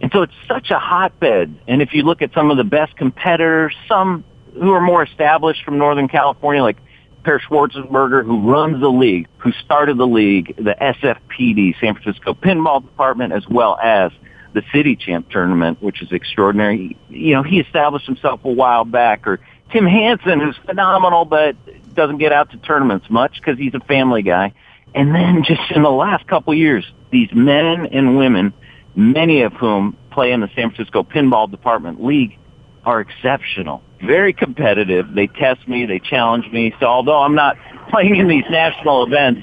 [0.00, 1.54] And so it's such a hotbed.
[1.68, 5.64] And if you look at some of the best competitors, some who are more established
[5.64, 6.78] from Northern California, like
[7.24, 12.82] Per Schwarzenberger, who runs the league, who started the league, the SFPD, San Francisco Pinball
[12.82, 14.12] Department, as well as
[14.54, 16.96] the City Champ tournament, which is extraordinary.
[17.10, 19.26] You know, he established himself a while back.
[19.26, 19.40] Or
[19.70, 21.56] Tim Hansen, who's phenomenal, but
[21.94, 24.54] doesn't get out to tournaments much because he's a family guy.
[24.94, 28.52] And then just in the last couple years, these men and women,
[28.94, 32.38] many of whom play in the San Francisco Pinball Department League,
[32.84, 33.82] are exceptional.
[34.00, 35.12] Very competitive.
[35.14, 35.86] They test me.
[35.86, 36.74] They challenge me.
[36.78, 37.56] So although I'm not
[37.88, 39.42] playing in these national events,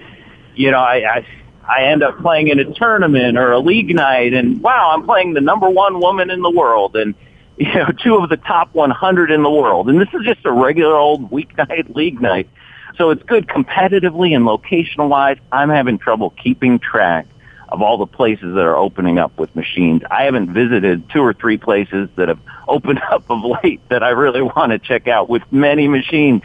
[0.55, 1.25] you know, I, I
[1.67, 5.33] I end up playing in a tournament or a league night and wow, I'm playing
[5.33, 7.15] the number one woman in the world and
[7.57, 9.89] you know, two of the top 100 in the world.
[9.89, 12.49] And this is just a regular old weeknight league night.
[12.97, 15.37] So it's good competitively and locational wise.
[15.51, 17.27] I'm having trouble keeping track
[17.69, 20.01] of all the places that are opening up with machines.
[20.11, 24.09] I haven't visited two or three places that have opened up of late that I
[24.09, 26.41] really want to check out with many machines.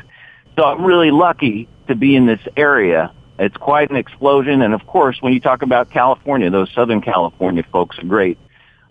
[0.56, 4.62] So I'm really lucky to be in this area It's quite an explosion.
[4.62, 8.38] And of course, when you talk about California, those Southern California folks are great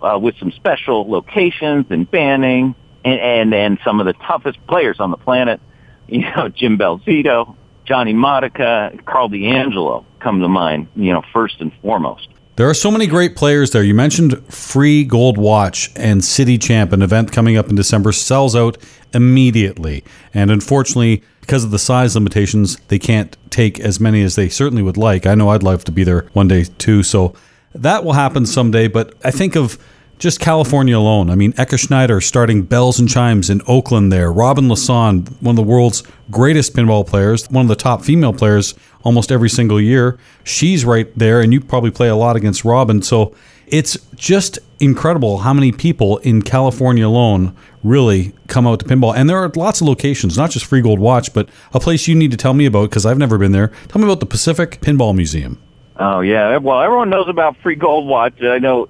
[0.02, 5.00] uh, with some special locations and banning and, and, and some of the toughest players
[5.00, 5.60] on the planet.
[6.08, 11.72] You know, Jim Belsito, Johnny Modica, Carl D'Angelo come to mind, you know, first and
[11.82, 12.28] foremost.
[12.58, 13.84] There are so many great players there.
[13.84, 18.56] You mentioned Free Gold Watch and City Champ, an event coming up in December, sells
[18.56, 18.78] out
[19.14, 20.04] immediately.
[20.34, 24.82] And unfortunately, because of the size limitations, they can't take as many as they certainly
[24.82, 25.28] would like.
[25.28, 27.04] I know I'd love to be there one day too.
[27.04, 27.36] So
[27.76, 28.88] that will happen someday.
[28.88, 29.78] But I think of
[30.18, 31.30] just California alone.
[31.30, 34.32] I mean, Echa Schneider starting Belles and Chimes in Oakland there.
[34.32, 38.74] Robin Lassonde, one of the world's greatest pinball players, one of the top female players
[39.06, 40.20] almost every single year.
[40.44, 43.02] She's right there, and you probably play a lot against Robin.
[43.02, 43.34] So
[43.68, 49.16] it's just incredible how many people in California alone really come out to pinball.
[49.16, 52.16] And there are lots of locations, not just Free Gold Watch, but a place you
[52.16, 53.72] need to tell me about because I've never been there.
[53.88, 55.62] Tell me about the Pacific Pinball Museum.
[55.98, 56.58] Oh, yeah.
[56.58, 58.42] Well, everyone knows about Free Gold Watch.
[58.42, 58.90] I know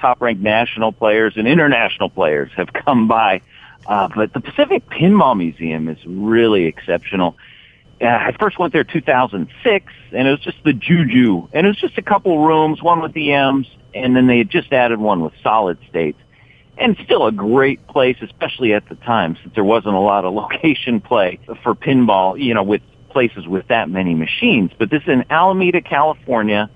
[0.00, 3.42] top ranked national players and international players have come by.
[3.86, 7.36] Uh, but the Pacific Pinball Museum is really exceptional.
[8.00, 11.78] Uh, I first went there 2006, and it was just the Juju, and it was
[11.78, 15.32] just a couple rooms, one with EMs, and then they had just added one with
[15.42, 16.18] solid states.
[16.76, 20.32] And still a great place, especially at the time, since there wasn't a lot of
[20.52, 24.70] location play for pinball, you know, with places with that many machines.
[24.78, 26.70] But this is in Alameda, California.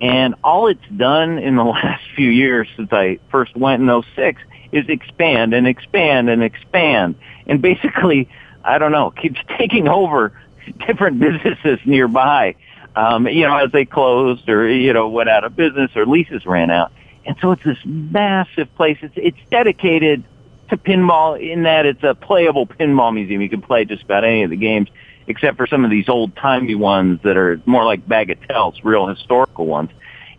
[0.00, 4.40] And all it's done in the last few years since I first went in 06
[4.72, 7.16] is expand and expand and expand.
[7.46, 8.28] And basically,
[8.64, 10.32] I don't know, keeps taking over
[10.70, 12.56] different businesses nearby,
[12.96, 16.46] um, you know, as they closed or, you know, went out of business or leases
[16.46, 16.92] ran out.
[17.26, 18.98] And so it's this massive place.
[19.02, 20.24] It's, it's dedicated
[20.70, 23.42] to pinball in that it's a playable pinball museum.
[23.42, 24.88] You can play just about any of the games
[25.26, 29.66] except for some of these old timey ones that are more like bagatelles, real historical
[29.66, 29.90] ones.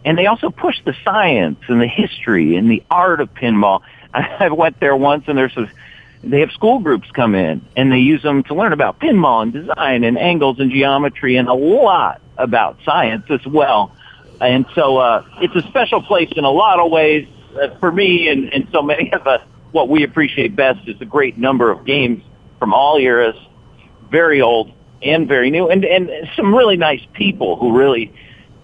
[0.03, 3.81] And they also push the science and the history and the art of pinball.
[4.13, 5.69] I went there once and there's a,
[6.23, 9.53] they have school groups come in and they use them to learn about pinball and
[9.53, 13.95] design and angles and geometry and a lot about science as well.
[14.39, 17.27] And so uh, it's a special place in a lot of ways
[17.61, 19.41] uh, for me and, and so many of us.
[19.71, 22.23] What we appreciate best is the great number of games
[22.59, 23.35] from all eras,
[24.09, 28.13] very old and very new, and, and some really nice people who really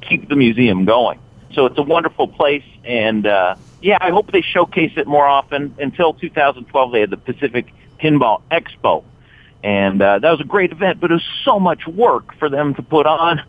[0.01, 1.19] keep the museum going.
[1.57, 5.73] So it's a wonderful place, and uh, yeah, I hope they showcase it more often.
[5.79, 9.03] Until 2012, they had the Pacific Pinball Expo,
[9.63, 10.99] and uh, that was a great event.
[10.99, 13.41] But it was so much work for them to put on,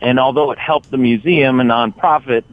[0.00, 2.44] and although it helped the museum, a nonprofit,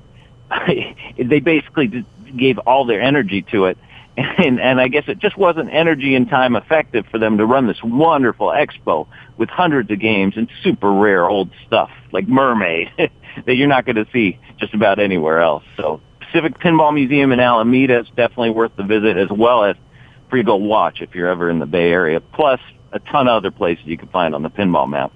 [0.68, 2.04] they basically
[2.36, 3.78] gave all their energy to it.
[4.18, 7.68] And, and I guess it just wasn't energy and time effective for them to run
[7.68, 12.92] this wonderful expo with hundreds of games and super rare old stuff like Mermaid
[13.46, 15.64] that you're not going to see just about anywhere else.
[15.78, 19.76] So Pacific Pinball Museum in Alameda is definitely worth the visit, as well as
[20.30, 22.20] Free Gold Watch if you're ever in the Bay Area.
[22.20, 22.60] Plus,
[22.92, 25.12] a ton of other places you can find on the pinball map.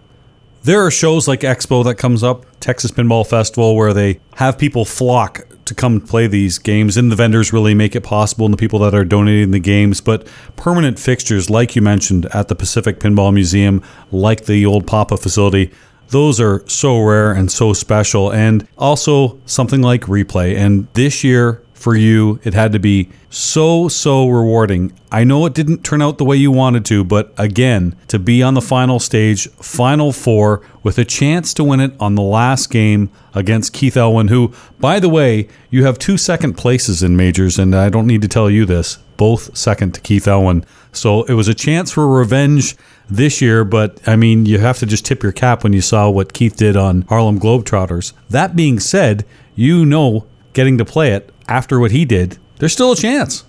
[0.63, 4.83] There are shows like Expo that comes up, Texas Pinball Festival, where they have people
[4.83, 8.57] flock to come play these games, and the vendors really make it possible, and the
[8.57, 10.01] people that are donating the games.
[10.01, 10.27] But
[10.57, 15.71] permanent fixtures, like you mentioned, at the Pacific Pinball Museum, like the old Papa facility,
[16.09, 18.31] those are so rare and so special.
[18.31, 20.55] And also something like replay.
[20.57, 24.91] And this year, for you, it had to be so, so rewarding.
[25.11, 28.43] I know it didn't turn out the way you wanted to, but again, to be
[28.43, 32.69] on the final stage, final four, with a chance to win it on the last
[32.69, 37.57] game against Keith Elwin, who, by the way, you have two second places in majors,
[37.57, 40.65] and I don't need to tell you this, both second to Keith Elwin.
[40.91, 42.75] So it was a chance for revenge
[43.09, 46.09] this year, but I mean, you have to just tip your cap when you saw
[46.09, 48.13] what Keith did on Harlem Globetrotters.
[48.29, 49.25] That being said,
[49.55, 53.43] you know, getting to play it after what he did, there's still a chance.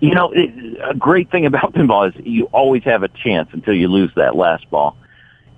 [0.00, 0.50] You know, it,
[0.82, 4.36] a great thing about pinball is you always have a chance until you lose that
[4.36, 4.96] last ball.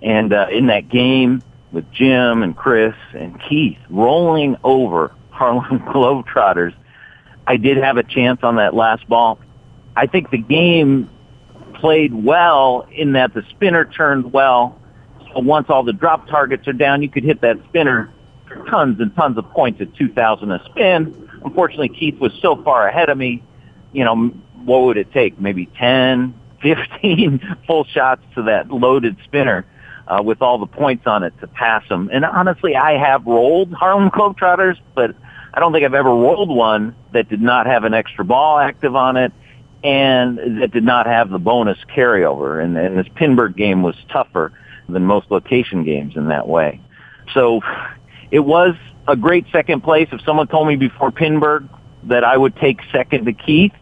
[0.02, 1.42] And uh, in that game
[1.72, 6.74] with Jim and Chris and Keith rolling over Harlem Globetrotters,
[7.46, 9.38] I did have a chance on that last ball.
[9.96, 11.08] I think the game
[11.74, 14.78] played well in that the spinner turned well.
[15.32, 18.12] So once all the drop targets are down, you could hit that spinner
[18.46, 21.30] for tons and tons of points at 2,000 a spin.
[21.44, 23.42] Unfortunately, Keith was so far ahead of me.
[23.92, 24.26] You know,
[24.64, 25.40] what would it take?
[25.40, 29.64] Maybe 10, 15 full shots to that loaded spinner
[30.06, 32.10] uh, with all the points on it to pass him.
[32.12, 35.14] And honestly, I have rolled Harlem Globetrotters, but
[35.54, 38.94] I don't think I've ever rolled one that did not have an extra ball active
[38.94, 39.32] on it
[39.84, 42.62] and that did not have the bonus carryover.
[42.62, 44.52] And, and this Pinburgh game was tougher
[44.88, 46.80] than most location games in that way.
[47.34, 47.60] so
[48.30, 48.74] it was
[49.08, 50.08] a great second place.
[50.12, 51.68] If someone told me before Pinburgh
[52.04, 53.72] that I would take second to Keith,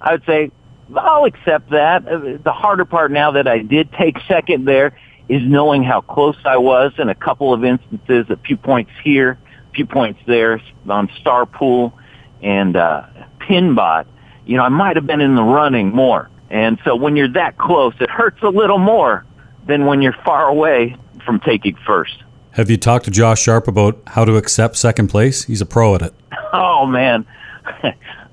[0.00, 0.50] I would say,
[0.94, 2.06] I'll accept that.
[2.06, 4.96] Uh, the harder part now that I did take second there
[5.28, 9.38] is knowing how close I was in a couple of instances, a few points here,
[9.70, 11.98] a few points there on Star Pool
[12.42, 13.06] and uh,
[13.40, 14.06] Pinbot.
[14.46, 16.30] You know, I might have been in the running more.
[16.50, 19.24] And so when you're that close, it hurts a little more
[19.66, 22.22] than when you're far away from taking first.
[22.52, 25.44] Have you talked to Josh Sharpe about how to accept second place?
[25.44, 26.14] He's a pro at it.
[26.52, 27.26] Oh, man.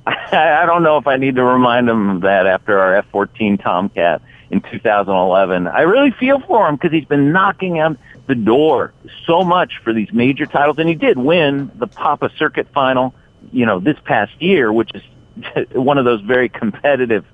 [0.05, 4.22] I don't know if I need to remind him of that after our F-14 Tomcat
[4.49, 5.68] in 2011.
[5.68, 7.97] I really feel for him because he's been knocking on
[8.28, 8.93] the door
[9.26, 13.14] so much for these major titles, and he did win the Papa Circuit final,
[13.51, 15.01] you know, this past year, which is
[15.72, 17.26] one of those very competitive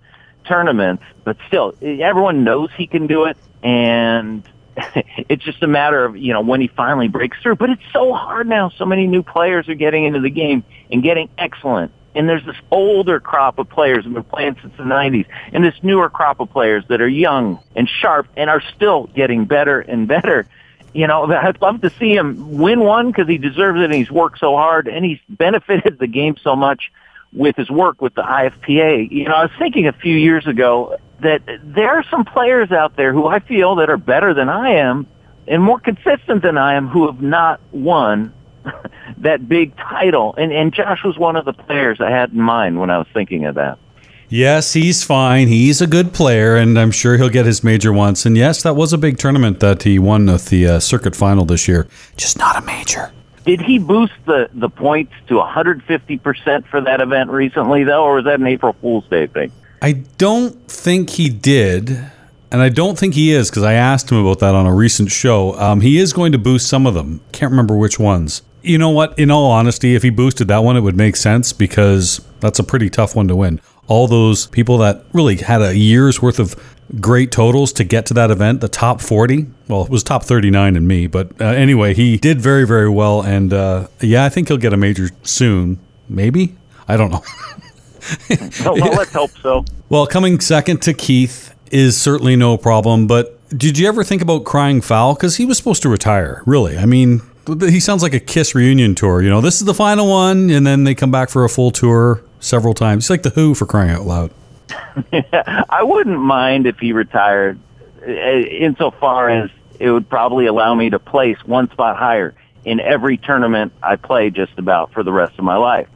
[0.45, 1.03] tournaments.
[1.23, 4.43] But still, everyone knows he can do it, and
[5.29, 7.55] it's just a matter of you know when he finally breaks through.
[7.55, 8.69] But it's so hard now.
[8.69, 12.55] So many new players are getting into the game and getting excellent and there's this
[12.71, 16.49] older crop of players who've been playing since the 90s, and this newer crop of
[16.49, 20.47] players that are young and sharp and are still getting better and better.
[20.93, 24.11] You know, I'd love to see him win one because he deserves it and he's
[24.11, 26.91] worked so hard and he's benefited the game so much
[27.33, 29.11] with his work with the IFPA.
[29.11, 32.95] You know, I was thinking a few years ago that there are some players out
[32.95, 35.07] there who I feel that are better than I am
[35.47, 38.33] and more consistent than I am who have not won
[39.17, 40.35] that big title.
[40.37, 43.07] And and Josh was one of the players I had in mind when I was
[43.13, 43.77] thinking of that.
[44.31, 45.47] Yes, he's fine.
[45.47, 48.27] He's a good player, and I'm sure he'll get his major once.
[48.27, 51.45] And yes, that was a big tournament that he won with the uh, circuit final
[51.45, 51.87] this year.
[52.15, 53.11] Just not a major.
[53.45, 58.25] Did he boost the, the points to 150% for that event recently, though, or was
[58.25, 59.51] that an April Fool's Day thing?
[59.81, 61.89] I don't think he did,
[62.51, 65.11] and I don't think he is because I asked him about that on a recent
[65.11, 65.53] show.
[65.53, 67.21] Um, he is going to boost some of them.
[67.31, 68.41] Can't remember which ones.
[68.61, 69.17] You know what?
[69.17, 72.63] In all honesty, if he boosted that one, it would make sense because that's a
[72.63, 73.61] pretty tough one to win.
[73.89, 76.55] All those people that really had a year's worth of
[76.99, 79.47] great totals to get to that event, the top 40.
[79.67, 83.21] Well, it was top 39 in me, but uh, anyway, he did very, very well.
[83.21, 85.79] And uh, yeah, I think he'll get a major soon.
[86.07, 86.55] Maybe?
[86.87, 87.23] I don't know.
[88.65, 89.65] well, let's hope so.
[89.89, 94.43] Well, coming second to Keith is certainly no problem, but did you ever think about
[94.45, 95.15] crying foul?
[95.15, 96.77] Because he was supposed to retire, really.
[96.77, 99.21] I mean, he sounds like a Kiss reunion tour.
[99.21, 101.71] You know, this is the final one, and then they come back for a full
[101.71, 103.05] tour several times.
[103.05, 104.31] It's like the Who for crying out loud.
[105.69, 107.59] I wouldn't mind if he retired,
[108.05, 112.35] eh, insofar as it would probably allow me to place one spot higher
[112.65, 115.87] in every tournament I play just about for the rest of my life.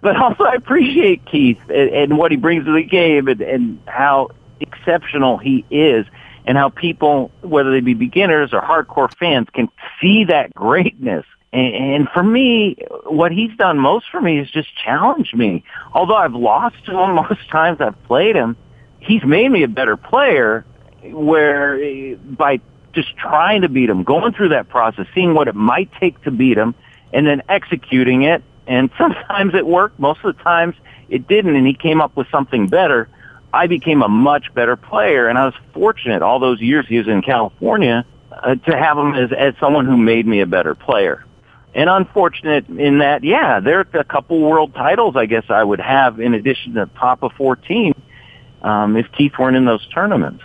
[0.00, 4.30] But also, I appreciate Keith and, and what he brings to the game and how
[4.60, 6.06] exceptional he is
[6.46, 9.68] and how people, whether they be beginners or hardcore fans, can
[10.00, 11.24] see that greatness.
[11.52, 15.64] And, and for me, what he's done most for me is just challenge me.
[15.92, 18.56] Although I've lost to him most times I've played him,
[19.00, 20.64] he's made me a better player
[21.02, 22.60] where by
[22.92, 26.30] just trying to beat him, going through that process, seeing what it might take to
[26.30, 26.74] beat him,
[27.12, 28.42] and then executing it.
[28.66, 29.98] And sometimes it worked.
[29.98, 30.76] Most of the times
[31.08, 33.08] it didn't, and he came up with something better.
[33.52, 37.08] I became a much better player, and I was fortunate all those years he was
[37.08, 41.24] in California uh, to have him as, as someone who made me a better player.
[41.74, 45.80] And unfortunate in that, yeah, there are a couple world titles I guess I would
[45.80, 47.94] have in addition to top of 14
[48.62, 50.42] um, if Keith weren't in those tournaments.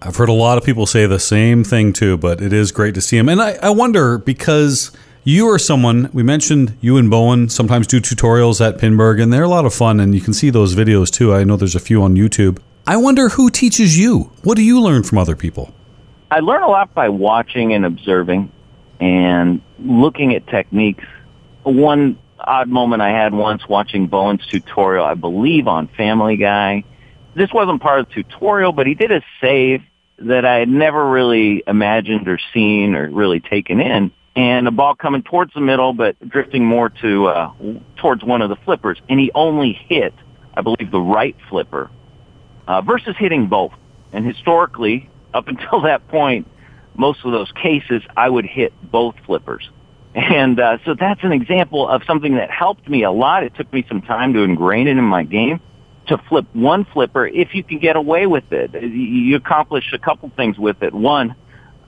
[0.00, 2.94] I've heard a lot of people say the same thing too, but it is great
[2.94, 3.28] to see him.
[3.28, 4.90] And I, I wonder because
[5.24, 9.44] you are someone we mentioned you and Bowen sometimes do tutorials at Pinburgh, and they're
[9.44, 11.32] a lot of fun, and you can see those videos too.
[11.32, 12.58] I know there's a few on YouTube.
[12.86, 14.32] I wonder who teaches you.
[14.42, 15.72] What do you learn from other people?
[16.30, 18.50] I learn a lot by watching and observing
[19.00, 21.04] and looking at techniques.
[21.62, 26.82] One odd moment I had once watching Bowen's tutorial, I believe on Family Guy.
[27.34, 29.82] This wasn't part of the tutorial, but he did a save
[30.18, 34.94] that I had never really imagined or seen or really taken in and a ball
[34.94, 37.52] coming towards the middle, but drifting more to uh,
[37.96, 39.00] towards one of the flippers.
[39.08, 40.14] And he only hit,
[40.54, 41.90] I believe, the right flipper
[42.66, 43.72] uh, versus hitting both.
[44.12, 46.46] And historically, up until that point,
[46.94, 49.68] most of those cases, I would hit both flippers.
[50.14, 53.44] And uh, so that's an example of something that helped me a lot.
[53.44, 55.60] It took me some time to ingrain it in my game
[56.08, 58.74] to flip one flipper if you can get away with it.
[58.82, 60.92] You accomplish a couple things with it.
[60.92, 61.34] One,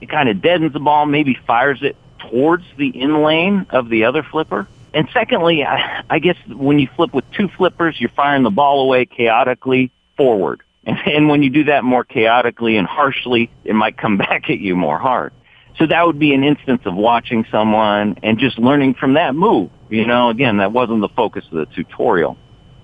[0.01, 1.95] it kind of deadens the ball, maybe fires it
[2.29, 4.67] towards the in lane of the other flipper.
[4.93, 8.81] And secondly, I, I guess when you flip with two flippers, you're firing the ball
[8.81, 10.61] away chaotically forward.
[10.85, 14.59] And, and when you do that more chaotically and harshly, it might come back at
[14.59, 15.33] you more hard.
[15.77, 19.69] So that would be an instance of watching someone and just learning from that move.
[19.89, 22.37] You know, again, that wasn't the focus of the tutorial.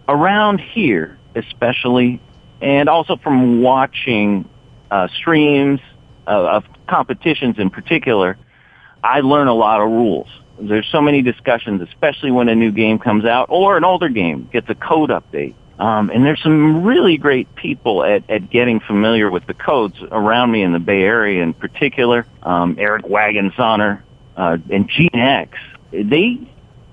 [0.10, 2.20] Around here, especially,
[2.62, 4.48] and also from watching
[4.92, 5.80] uh, streams
[6.28, 8.38] of, of competitions in particular,
[9.04, 10.28] I learn a lot of rules.
[10.60, 14.48] There's so many discussions, especially when a new game comes out or an older game
[14.52, 15.56] gets a code update.
[15.80, 20.52] Um, and there's some really great people at, at getting familiar with the codes around
[20.52, 22.28] me in the Bay Area in particular.
[22.44, 24.04] Um, Eric Wagensonner
[24.38, 25.58] uh, and Gene X.
[25.92, 26.40] They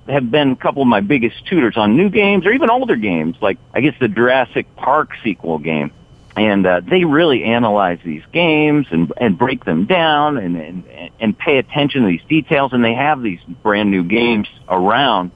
[0.08, 3.36] have been a couple of my biggest tutors on new games or even older games,
[3.42, 5.92] like I guess the Jurassic Park sequel game.
[6.38, 11.36] And uh, they really analyze these games and, and break them down and, and, and
[11.38, 12.72] pay attention to these details.
[12.72, 15.32] And they have these brand new games around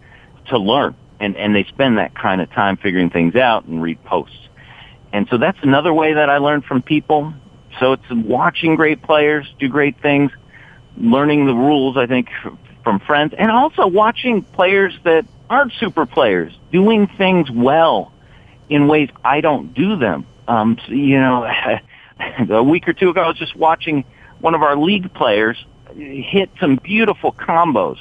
[0.49, 4.03] to learn and and they spend that kind of time figuring things out and read
[4.05, 4.37] posts.
[5.13, 7.33] And so that's another way that I learn from people.
[7.79, 10.31] So it's watching great players do great things,
[10.97, 12.29] learning the rules, I think,
[12.83, 18.13] from friends, and also watching players that aren't super players doing things well
[18.69, 20.27] in ways I don't do them.
[20.53, 21.49] Um, you know,
[22.51, 24.05] a week or two ago, I was just watching
[24.41, 25.57] one of our league players
[25.97, 27.99] hit some beautiful combos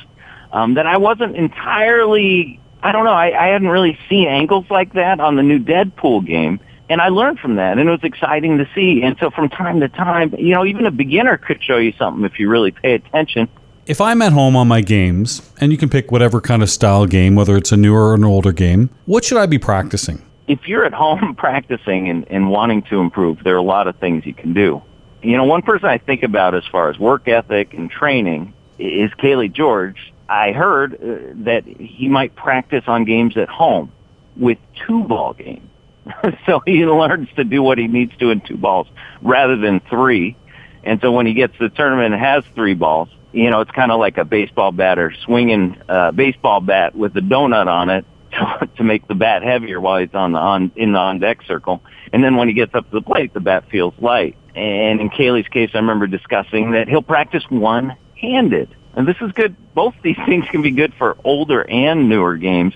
[0.52, 3.14] um, that I wasn't entirely I don't know.
[3.14, 6.60] I, I hadn't really seen angles like that on the new Deadpool game.
[6.90, 9.02] And I learned from that, and it was exciting to see.
[9.04, 12.26] And so from time to time, you know, even a beginner could show you something
[12.26, 13.48] if you really pay attention.
[13.86, 17.06] If I'm at home on my games, and you can pick whatever kind of style
[17.06, 20.22] game, whether it's a newer or an older game, what should I be practicing?
[20.52, 23.96] If you're at home practicing and, and wanting to improve, there are a lot of
[23.96, 24.82] things you can do.
[25.24, 29.12] You know, one person I think about as far as work ethic and training is
[29.14, 30.14] Cayle George.
[30.28, 33.94] I heard uh, that he might practice on games at home
[34.36, 35.70] with two ball games.
[36.46, 38.88] so he learns to do what he needs to in two balls
[39.22, 40.36] rather than three.
[40.84, 43.72] And so when he gets to the tournament and has three balls, you know, it's
[43.72, 48.06] kind of like a baseball batter swinging a baseball bat with a donut on it
[48.78, 51.82] to, make the bat heavier while he's on the on in the on deck circle.
[52.14, 54.36] And then when he gets up to the plate, the bat feels light.
[54.56, 58.76] And in Cayle's case, I remember discussing that he'll practice one handed.
[58.94, 59.56] And this is good.
[59.74, 62.74] Both these things can be good for older and newer games.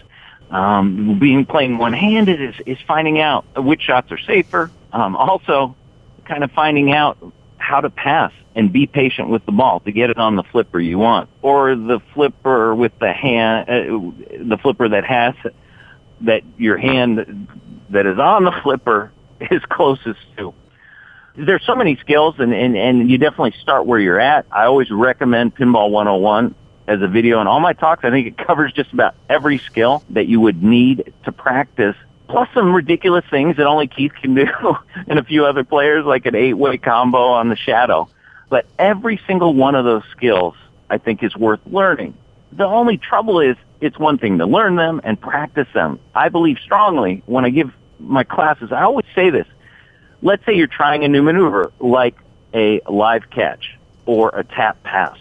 [0.52, 4.72] Um, being playing one-handed is, is finding out which shots are safer.
[4.94, 5.76] Um, also,
[6.26, 7.18] kind of finding out
[7.66, 10.80] how to pass and be patient with the ball to get it on the flipper
[10.80, 15.34] you want, or the flipper with the hand, uh, the flipper that has
[16.22, 17.48] that your hand
[17.90, 20.54] that is on the flipper is closest to
[21.38, 24.46] there's so many skills and, and, and you definitely start where you're at.
[24.52, 26.56] I always recommend Pinball 101
[26.88, 28.04] as a video in all my talks.
[28.04, 31.96] I think it covers just about every skill that you would need to practice,
[32.28, 34.48] plus some ridiculous things that only Keith can do
[35.08, 38.10] and a few other players like an eight-way combo on the shadow.
[38.50, 40.56] But every single one of those skills
[40.90, 42.16] I think is worth learning.
[42.52, 46.00] The only trouble is it's one thing to learn them and practice them.
[46.14, 49.48] I believe strongly when I give my classes, I always say this,
[50.22, 52.16] let's say you're trying a new maneuver like
[52.54, 55.18] a live catch or a tap pass.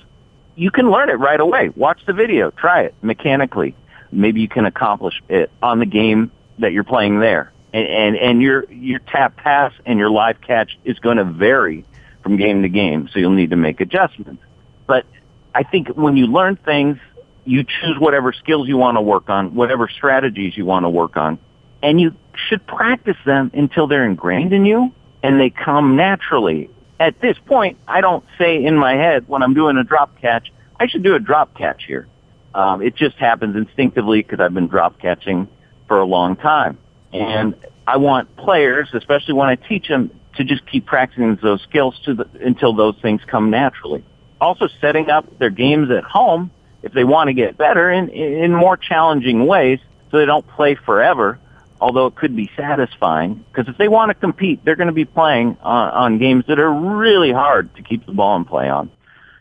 [0.56, 1.70] You can learn it right away.
[1.70, 2.50] Watch the video.
[2.50, 3.74] Try it mechanically.
[4.12, 7.52] Maybe you can accomplish it on the game that you're playing there.
[7.72, 11.84] And, and, and your, your tap pass and your live catch is going to vary
[12.22, 14.42] from game to game, so you'll need to make adjustments.
[14.86, 15.06] But
[15.54, 16.98] I think when you learn things,
[17.44, 21.16] you choose whatever skills you want to work on, whatever strategies you want to work
[21.16, 21.38] on,
[21.82, 22.14] and you
[22.48, 24.92] should practice them until they're ingrained in you
[25.22, 26.70] and they come naturally.
[26.98, 30.52] At this point, I don't say in my head when I'm doing a drop catch,
[30.78, 32.06] I should do a drop catch here.
[32.54, 35.48] Um, it just happens instinctively because I've been drop catching
[35.88, 36.78] for a long time.
[37.12, 37.54] And
[37.86, 42.14] I want players, especially when I teach them, to just keep practicing those skills to
[42.14, 44.04] the, until those things come naturally.
[44.40, 46.50] Also setting up their games at home
[46.82, 49.78] if they want to get better in, in more challenging ways
[50.10, 51.38] so they don't play forever
[51.84, 53.44] although it could be satisfying.
[53.52, 56.58] Because if they want to compete, they're going to be playing on, on games that
[56.58, 58.90] are really hard to keep the ball in play on.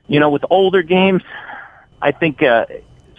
[0.08, 1.24] You know, with older games,
[2.02, 2.66] I think uh,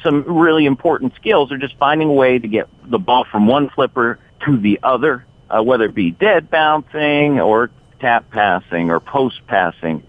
[0.04, 3.70] some really important skills are just finding a way to get the ball from one
[3.70, 9.40] flipper to the other, uh, whether it be dead bouncing or tap passing or post
[9.48, 10.04] passing,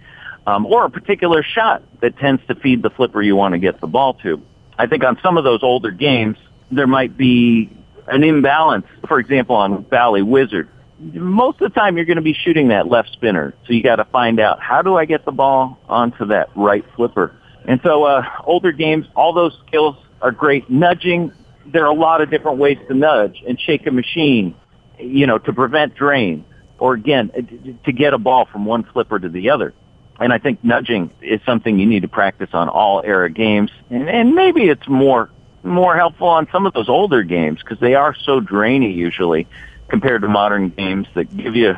[0.46, 3.82] um, or a particular shot that tends to feed the flipper you want to get
[3.82, 4.42] the ball to.
[4.78, 6.38] I think on some of those older games,
[6.70, 7.70] there might be
[8.08, 10.70] an imbalance, for example, on Bally Wizard,
[11.00, 13.54] most of the time you're going to be shooting that left spinner.
[13.66, 16.86] So you got to find out how do I get the ball onto that right
[16.96, 17.36] flipper.
[17.68, 20.70] And so uh, older games, all those skills are great.
[20.70, 21.32] Nudging,
[21.66, 24.56] there are a lot of different ways to nudge and shake a machine,
[25.00, 26.46] you know, to prevent drain
[26.78, 29.74] or again to get a ball from one flipper to the other.
[30.20, 33.72] And I think nudging is something you need to practice on all era games.
[33.90, 35.30] And, and maybe it's more
[35.64, 39.48] more helpful on some of those older games because they are so drainy usually
[39.88, 41.76] compared to modern games that give you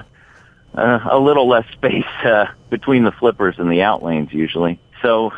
[0.75, 4.77] uh, a little less space uh, between the flippers and the out lanes usually.
[5.01, 5.31] So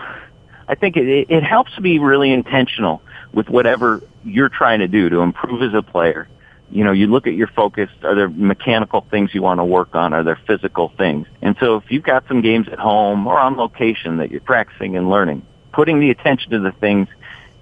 [0.70, 3.02] I think it, it helps to be really intentional
[3.34, 6.30] with whatever you're trying to do to improve as a player.
[6.72, 7.90] You know, you look at your focus.
[8.04, 10.14] Are there mechanical things you want to work on?
[10.14, 11.28] Are there physical things?
[11.42, 14.96] And so if you've got some games at home or on location that you're practicing
[14.96, 15.42] and learning,
[15.74, 17.08] putting the attention to the things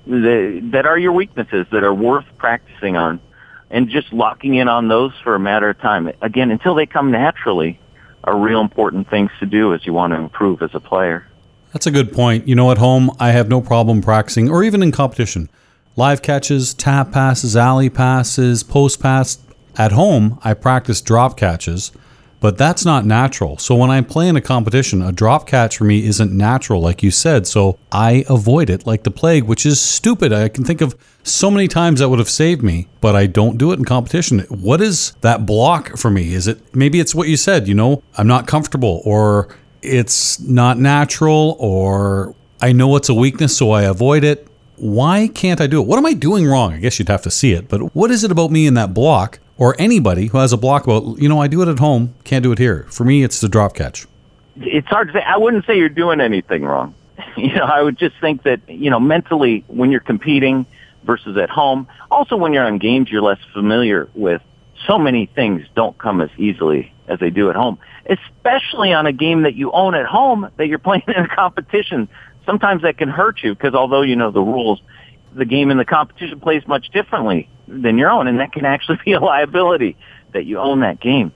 [0.06, 3.22] that, that are your weaknesses that are worth practicing on
[3.70, 6.12] and just locking in on those for a matter of time.
[6.22, 7.80] Again, until they come naturally
[8.26, 11.26] are real important things to do as you want to improve as a player.
[11.74, 12.48] That's a good point.
[12.48, 15.50] You know, at home, I have no problem practicing or even in competition.
[15.96, 19.40] Live catches, tap passes, alley passes, post pass.
[19.78, 21.92] At home, I practice drop catches
[22.40, 23.58] but that's not natural.
[23.58, 27.02] So when I play in a competition, a drop catch for me isn't natural, like
[27.02, 27.48] you said.
[27.48, 30.32] So I avoid it like the plague, which is stupid.
[30.32, 33.58] I can think of so many times that would have saved me, but I don't
[33.58, 34.40] do it in competition.
[34.50, 36.34] What is that block for me?
[36.34, 39.50] Is it maybe it's what you said, you know, I'm not comfortable or
[39.82, 44.48] it's not natural or I know it's a weakness, so I avoid it.
[44.78, 45.88] Why can't I do it?
[45.88, 46.74] What am I doing wrong?
[46.74, 48.94] I guess you'd have to see it, but what is it about me in that
[48.94, 52.14] block or anybody who has a block about, you know, I do it at home,
[52.24, 52.86] can't do it here.
[52.90, 54.08] For me, it's the drop catch.
[54.58, 55.22] It's hard to say.
[55.22, 56.94] I wouldn't say you're doing anything wrong.
[57.36, 60.66] You know, I would just think that, you know, mentally when you're competing
[61.04, 64.42] versus at home, also when you're on games you're less familiar with,
[64.88, 67.78] so many things don't come as easily as they do at home,
[68.10, 72.08] especially on a game that you own at home that you're playing in a competition.
[72.46, 74.82] Sometimes that can hurt you because although you know the rules,
[75.36, 79.00] the game in the competition plays much differently than your own, and that can actually
[79.06, 79.98] be a liability
[80.34, 81.32] that you own that game.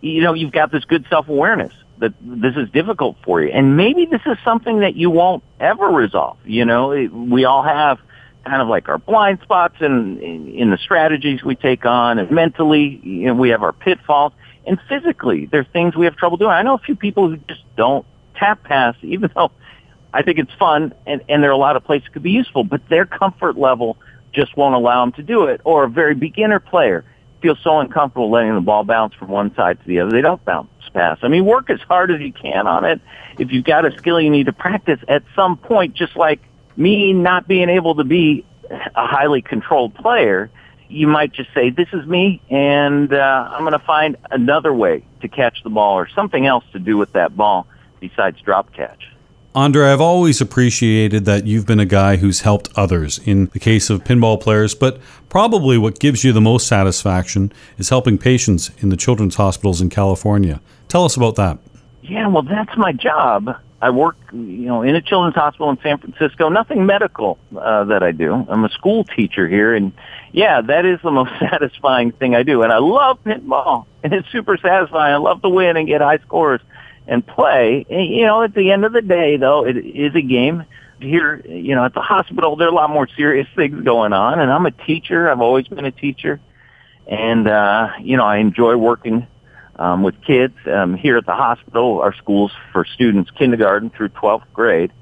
[0.00, 4.06] You know, you've got this good self-awareness that this is difficult for you, and maybe
[4.06, 6.38] this is something that you won't ever resolve.
[6.44, 7.98] You know, we all have
[8.44, 12.30] kind of like our blind spots in, in, in the strategies we take on, and
[12.30, 14.32] mentally, you know, we have our pitfalls,
[14.68, 16.50] and physically, there are things we have trouble doing.
[16.50, 18.06] I know a few people who just don't
[18.36, 19.50] tap pass, even though
[20.12, 22.30] I think it's fun, and, and there are a lot of places it could be
[22.30, 23.96] useful, but their comfort level
[24.32, 25.60] just won't allow them to do it.
[25.64, 27.04] Or a very beginner player
[27.40, 30.44] feels so uncomfortable letting the ball bounce from one side to the other, they don't
[30.44, 31.18] bounce pass.
[31.22, 33.00] I mean, work as hard as you can on it.
[33.38, 36.40] If you've got a skill you need to practice at some point, just like
[36.76, 40.50] me not being able to be a highly controlled player,
[40.88, 45.04] you might just say, this is me, and uh, I'm going to find another way
[45.20, 47.66] to catch the ball or something else to do with that ball
[48.00, 49.08] besides drop catch.
[49.54, 53.90] Andre, I've always appreciated that you've been a guy who's helped others in the case
[53.90, 58.90] of pinball players, but probably what gives you the most satisfaction is helping patients in
[58.90, 60.60] the children's hospitals in California.
[60.86, 61.58] Tell us about that.
[62.02, 63.56] Yeah, well, that's my job.
[63.80, 66.48] I work, you know, in a children's hospital in San Francisco.
[66.48, 68.34] Nothing medical uh, that I do.
[68.48, 69.92] I'm a school teacher here, and
[70.32, 72.62] yeah, that is the most satisfying thing I do.
[72.62, 75.14] And I love pinball, and it's super satisfying.
[75.14, 76.60] I love to win and get high scores
[77.06, 77.86] and play.
[77.88, 80.64] And, You know, at the end of the day, though, it is a game.
[81.00, 84.40] Here, you know, at the hospital, there are a lot more serious things going on,
[84.40, 85.30] and I'm a teacher.
[85.30, 86.40] I've always been a teacher,
[87.06, 89.28] and uh, you know, I enjoy working
[89.78, 92.00] um, with kids um, here at the hospital.
[92.00, 94.92] Our schools for students, kindergarten through 12th grade,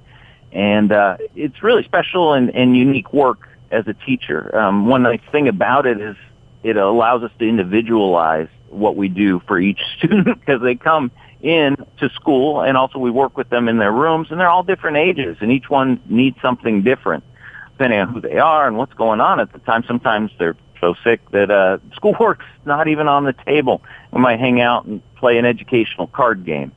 [0.52, 4.56] and uh, it's really special and, and unique work as a teacher.
[4.56, 6.16] Um, one nice thing about it is
[6.62, 11.10] it allows us to individualize what we do for each student because they come
[11.42, 14.62] in to school and also we work with them in their rooms and they're all
[14.62, 17.22] different ages and each one needs something different
[17.72, 19.84] depending on who they are and what's going on at the time.
[19.86, 20.56] Sometimes they're
[20.86, 23.82] so sick that uh schoolwork's not even on the table.
[24.12, 26.72] We might hang out and play an educational card game.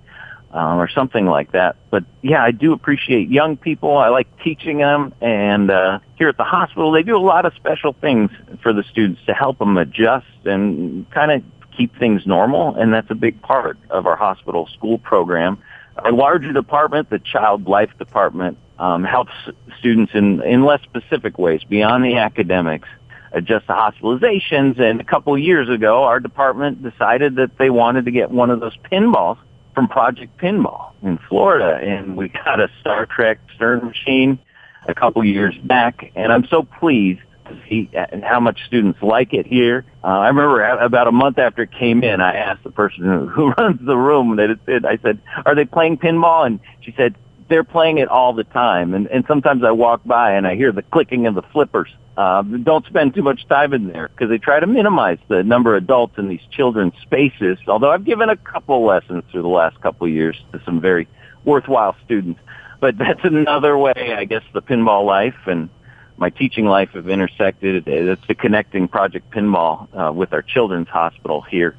[0.51, 1.76] Um, or something like that.
[1.91, 3.95] But yeah, I do appreciate young people.
[3.95, 7.53] I like teaching them, and uh, here at the hospital, they do a lot of
[7.53, 8.32] special things
[8.64, 11.43] for the students to help them adjust and kind of
[11.78, 15.62] keep things normal, and that's a big part of our hospital school program.
[15.97, 19.34] Our larger department, the child life department, um, helps
[19.78, 22.88] students in, in less specific ways beyond the academics
[23.32, 24.80] adjust to hospitalizations.
[24.80, 28.49] And a couple of years ago, our department decided that they wanted to get one
[28.49, 29.38] of those pinballs
[29.75, 34.39] from Project Pinball in Florida, and we got a Star Trek Stern machine
[34.88, 39.34] a couple years back, and I'm so pleased to see and how much students like
[39.34, 39.86] it here.
[40.03, 43.51] Uh, I remember about a month after it came in, I asked the person who,
[43.57, 46.45] runs the room that it's in, I said, are they playing pinball?
[46.45, 47.15] And she said,
[47.50, 48.93] they're playing it all the time.
[48.93, 51.89] And, and sometimes I walk by and I hear the clicking of the flippers.
[52.16, 55.76] Uh, don't spend too much time in there because they try to minimize the number
[55.76, 57.58] of adults in these children's spaces.
[57.68, 61.08] Although I've given a couple lessons through the last couple of years to some very
[61.45, 62.39] worthwhile students.
[62.80, 65.70] But that's another way, I guess, the pinball life and
[66.18, 67.88] my teaching life have intersected.
[67.88, 71.78] It's the connecting Project Pinball uh, with our children's hospital here.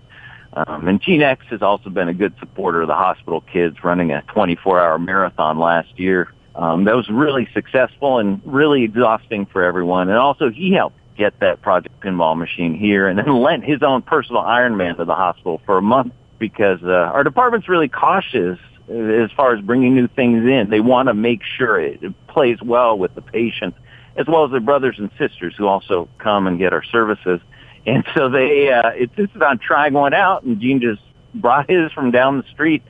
[0.52, 4.10] Um, and Gene X has also been a good supporter of the hospital kids, running
[4.10, 6.32] a 24-hour marathon last year.
[6.56, 10.08] Um, that was really successful and really exhausting for everyone.
[10.08, 14.02] And also, he helped get that Project Pinball machine here, and then lent his own
[14.02, 19.30] personal Ironman to the hospital for a month because uh, our department's really cautious as
[19.36, 20.68] far as bringing new things in.
[20.70, 23.74] They want to make sure it, it plays well with the patient
[24.16, 27.40] as well as their brothers and sisters who also come and get our services.
[27.86, 31.02] And so they uh, insisted on trying one out, and Gene just
[31.34, 32.82] brought his from down the street,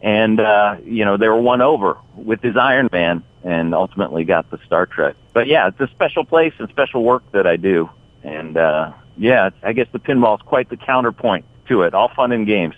[0.00, 4.50] and uh, you know they were won over with his Iron Man, and ultimately got
[4.50, 5.16] the Star Trek.
[5.32, 7.90] But yeah, it's a special place and special work that I do,
[8.22, 11.94] and uh, yeah, I guess the pinball is quite the counterpoint to it.
[11.94, 12.74] All fun and games.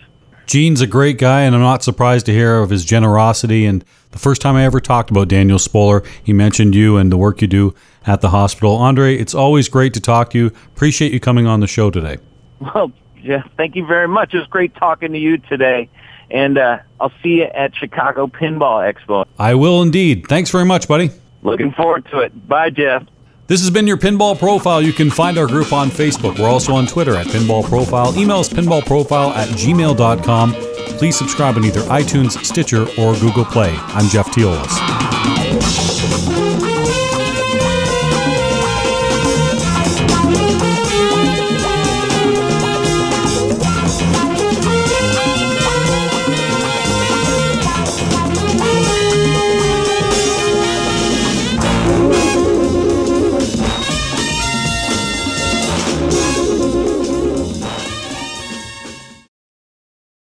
[0.47, 3.65] Gene's a great guy, and I'm not surprised to hear of his generosity.
[3.65, 7.15] And the first time I ever talked about Daniel Spoler, he mentioned you and the
[7.15, 7.73] work you do
[8.05, 8.75] at the hospital.
[8.75, 10.47] Andre, it's always great to talk to you.
[10.47, 12.17] Appreciate you coming on the show today.
[12.59, 12.91] Well,
[13.23, 14.33] Jeff, thank you very much.
[14.33, 15.89] It was great talking to you today.
[16.29, 19.25] And uh, I'll see you at Chicago Pinball Expo.
[19.37, 20.27] I will indeed.
[20.27, 21.11] Thanks very much, buddy.
[21.43, 22.47] Looking forward to it.
[22.47, 23.03] Bye, Jeff.
[23.47, 24.81] This has been your Pinball Profile.
[24.81, 26.39] You can find our group on Facebook.
[26.39, 28.17] We're also on Twitter at Pinball Profile.
[28.17, 30.53] Email us pinballprofile at gmail.com.
[30.97, 33.75] Please subscribe on either iTunes, Stitcher, or Google Play.
[33.77, 34.69] I'm Jeff Teolis.